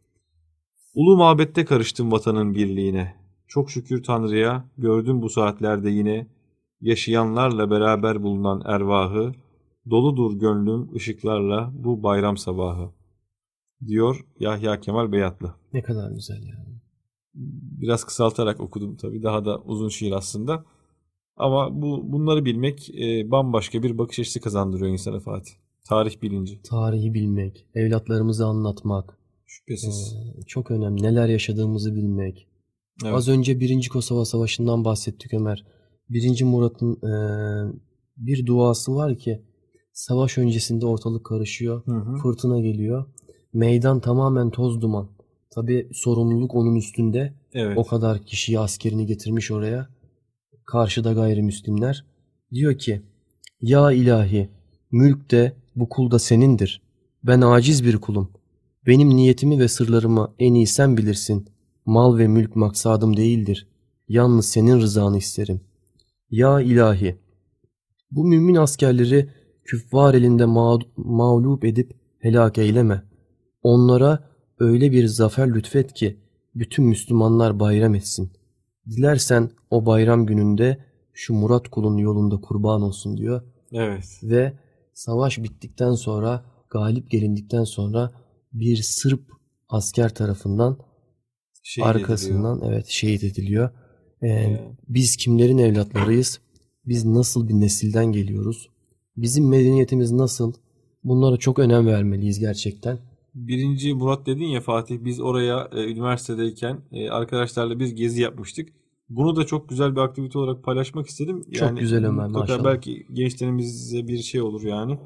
[0.95, 3.15] Ulu mabette karıştım vatanın birliğine.
[3.49, 6.27] Çok şükür Tanrı'ya gördüm bu saatlerde yine
[6.81, 9.33] yaşayanlarla beraber bulunan ervahı,
[9.91, 12.91] doludur gönlüm ışıklarla bu bayram sabahı.
[13.87, 15.55] Diyor Yahya Kemal Beyatlı.
[15.73, 16.67] Ne kadar güzel ya.
[17.81, 19.23] Biraz kısaltarak okudum tabii.
[19.23, 20.65] Daha da uzun şiir aslında.
[21.37, 25.53] Ama bu bunları bilmek e, bambaşka bir bakış açısı kazandırıyor insana Fatih.
[25.89, 26.63] Tarih bilinci.
[26.63, 30.17] Tarihi bilmek, evlatlarımızı anlatmak, Şüphesiz.
[30.17, 31.03] ee, çok önemli.
[31.03, 32.49] Neler yaşadığımızı bilmek.
[33.05, 33.15] Evet.
[33.15, 33.89] Az önce 1.
[33.89, 35.65] Kosova Savaşı'ndan bahsettik Ömer.
[36.09, 36.45] 1.
[36.45, 37.73] Murat'ın ee,
[38.17, 39.43] bir duası var ki
[39.93, 41.87] savaş öncesinde ortalık karışıyor.
[41.87, 42.17] Hı hı.
[42.17, 43.07] Fırtına geliyor.
[43.53, 45.09] Meydan tamamen toz duman.
[45.55, 47.35] Tabi sorumluluk onun üstünde.
[47.53, 47.79] Evet.
[47.79, 49.89] O kadar kişiyi askerini getirmiş oraya.
[50.67, 52.05] Karşıda gayrimüslimler.
[52.53, 53.03] Diyor ki
[53.61, 54.49] Ya ilahi
[54.91, 56.83] mülk de bu kul da senindir.
[57.25, 58.31] Ben aciz bir kulum.
[58.87, 61.47] Benim niyetimi ve sırlarımı en iyi sen bilirsin.
[61.87, 63.69] Mal ve mülk maksadım değildir.
[64.09, 65.61] Yalnız senin rızanı isterim.
[66.31, 67.19] Ya ilahi
[68.11, 69.29] bu mümin askerleri
[69.65, 73.03] küffar elinde mağ- mağlup edip helak eyleme.
[73.63, 76.17] Onlara öyle bir zafer lütfet ki
[76.55, 78.33] bütün Müslümanlar bayram etsin.
[78.87, 83.43] Dilersen o bayram gününde şu Murat kulun yolunda kurban olsun diyor.
[83.73, 84.21] Evet.
[84.23, 84.53] Ve
[84.95, 88.13] savaş bittikten sonra galip gelindikten sonra
[88.53, 89.23] bir Sırp
[89.69, 90.79] asker tarafından
[91.63, 93.71] Şehit arkasından evet şehit ediliyor.
[94.23, 94.61] Ee, Evet.
[94.89, 96.41] Biz kimlerin evlatlarıyız?
[96.87, 98.69] Biz nasıl bir nesilden geliyoruz?
[99.17, 100.53] Bizim medeniyetimiz nasıl?
[101.05, 102.99] Bunlara çok önem vermeliyiz gerçekten.
[103.35, 108.69] Birinci Murat dedin ya Fatih biz oraya e, üniversitedeyken e, arkadaşlarla biz gezi yapmıştık.
[109.17, 111.43] Bunu da çok güzel bir aktivite olarak paylaşmak istedim.
[111.53, 112.65] Çok güzel Ömer, maşallah.
[112.65, 114.99] Belki gençlerimize bir şey olur yani.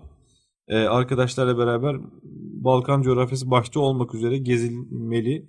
[0.68, 1.96] E, arkadaşlarla beraber
[2.64, 5.46] Balkan coğrafyası başta olmak üzere gezilmeli.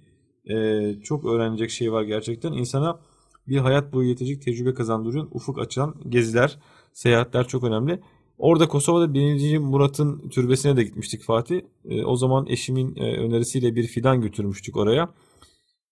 [0.49, 2.53] E, çok öğrenecek şey var gerçekten.
[2.53, 2.99] İnsana
[3.47, 5.27] bir hayat boyu yetecek tecrübe kazandırıyor.
[5.31, 6.59] Ufuk açan geziler,
[6.93, 7.99] seyahatler çok önemli.
[8.37, 9.57] Orada Kosova'da 1.
[9.57, 11.61] Murat'ın türbesine de gitmiştik Fatih.
[11.89, 15.09] E, o zaman eşimin e, önerisiyle bir fidan götürmüştük oraya.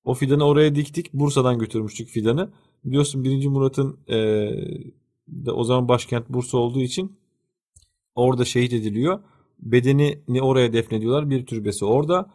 [0.05, 1.13] O fidanı oraya diktik.
[1.13, 2.49] Bursa'dan götürmüştük fidanı.
[2.85, 3.47] Biliyorsun 1.
[3.47, 4.17] Murat'ın e,
[5.27, 7.11] de o zaman başkent Bursa olduğu için
[8.15, 9.19] orada şehit ediliyor.
[9.59, 11.29] Bedenini oraya defnediyorlar.
[11.29, 12.31] Bir türbesi orada.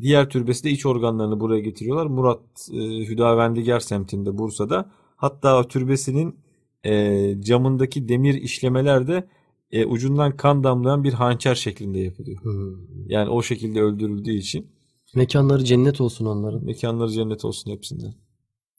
[0.00, 2.06] Diğer türbesi de iç organlarını buraya getiriyorlar.
[2.06, 2.76] Murat e,
[3.08, 4.90] Hüdavendigar semtinde Bursa'da.
[5.16, 6.36] Hatta türbesinin
[6.84, 9.28] e, camındaki demir işlemeler de
[9.72, 12.42] e, ucundan kan damlayan bir hançer şeklinde yapılıyor.
[12.42, 13.08] Hmm.
[13.08, 14.66] Yani o şekilde öldürüldüğü için.
[15.14, 16.64] Mekanları cennet olsun onların.
[16.64, 18.14] Mekanları cennet olsun hepsinden.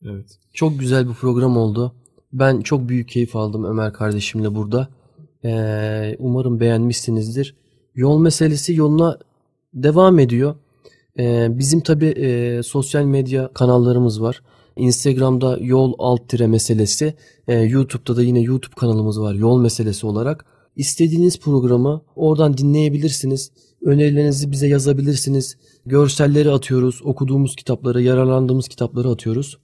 [0.05, 0.39] Evet.
[0.53, 1.95] Çok güzel bir program oldu.
[2.33, 4.89] Ben çok büyük keyif aldım Ömer kardeşimle burada.
[5.45, 7.55] Ee, umarım beğenmişsinizdir.
[7.95, 9.19] Yol meselesi yoluna
[9.73, 10.55] devam ediyor.
[11.19, 14.41] Ee, bizim tabi e, sosyal medya kanallarımız var.
[14.75, 17.13] Instagram'da yol alt tire meselesi.
[17.47, 20.45] Ee, YouTube'da da yine YouTube kanalımız var yol meselesi olarak.
[20.75, 23.51] İstediğiniz programı oradan dinleyebilirsiniz.
[23.85, 25.57] Önerilerinizi bize yazabilirsiniz.
[25.85, 27.01] Görselleri atıyoruz.
[27.03, 29.57] Okuduğumuz kitapları, yararlandığımız kitapları atıyoruz.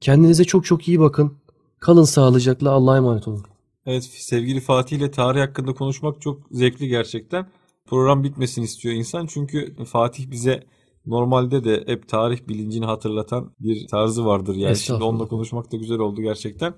[0.00, 1.32] Kendinize çok çok iyi bakın.
[1.78, 2.70] Kalın sağlıcakla.
[2.70, 3.44] Allah'a emanet olun.
[3.86, 7.46] Evet sevgili Fatih ile tarih hakkında konuşmak çok zevkli gerçekten.
[7.86, 9.26] Program bitmesin istiyor insan.
[9.26, 10.64] Çünkü Fatih bize
[11.06, 14.54] normalde de hep tarih bilincini hatırlatan bir tarzı vardır.
[14.54, 16.74] Yani şimdi onunla konuşmak da güzel oldu gerçekten.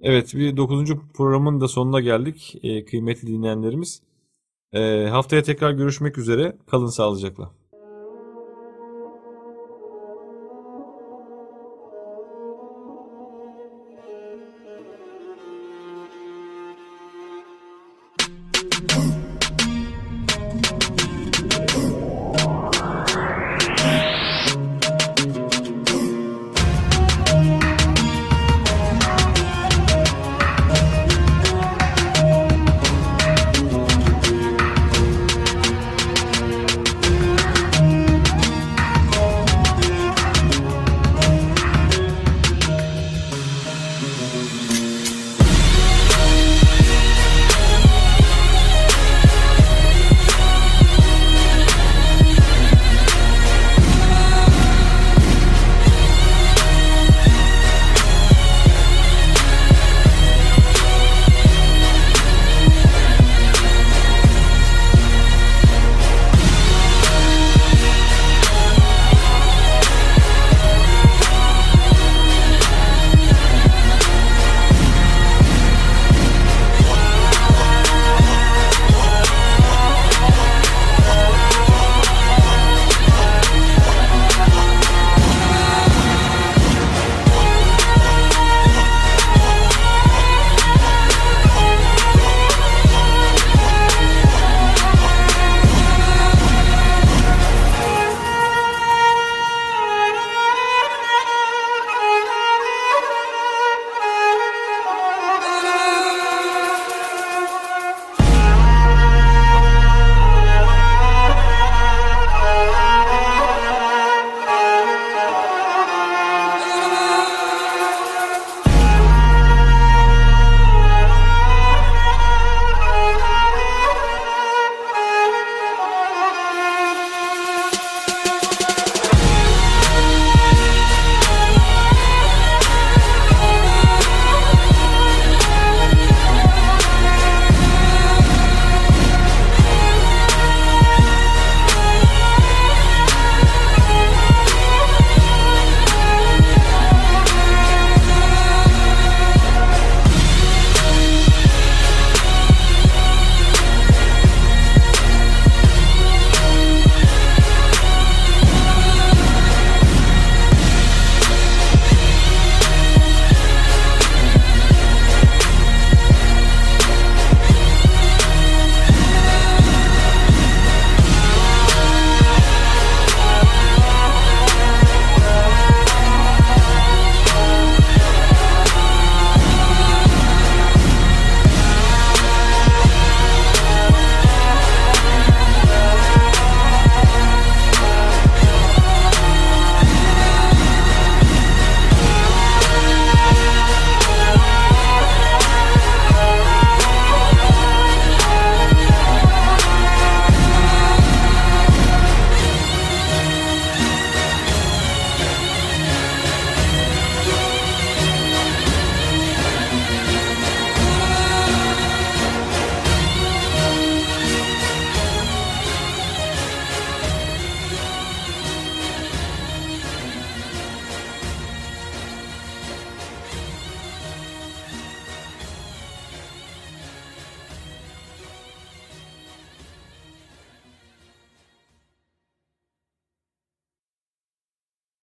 [0.00, 0.90] Evet bir 9.
[1.14, 4.02] programın da sonuna geldik e, kıymetli dinleyenlerimiz.
[4.72, 6.56] E, haftaya tekrar görüşmek üzere.
[6.70, 7.61] Kalın sağlıcakla.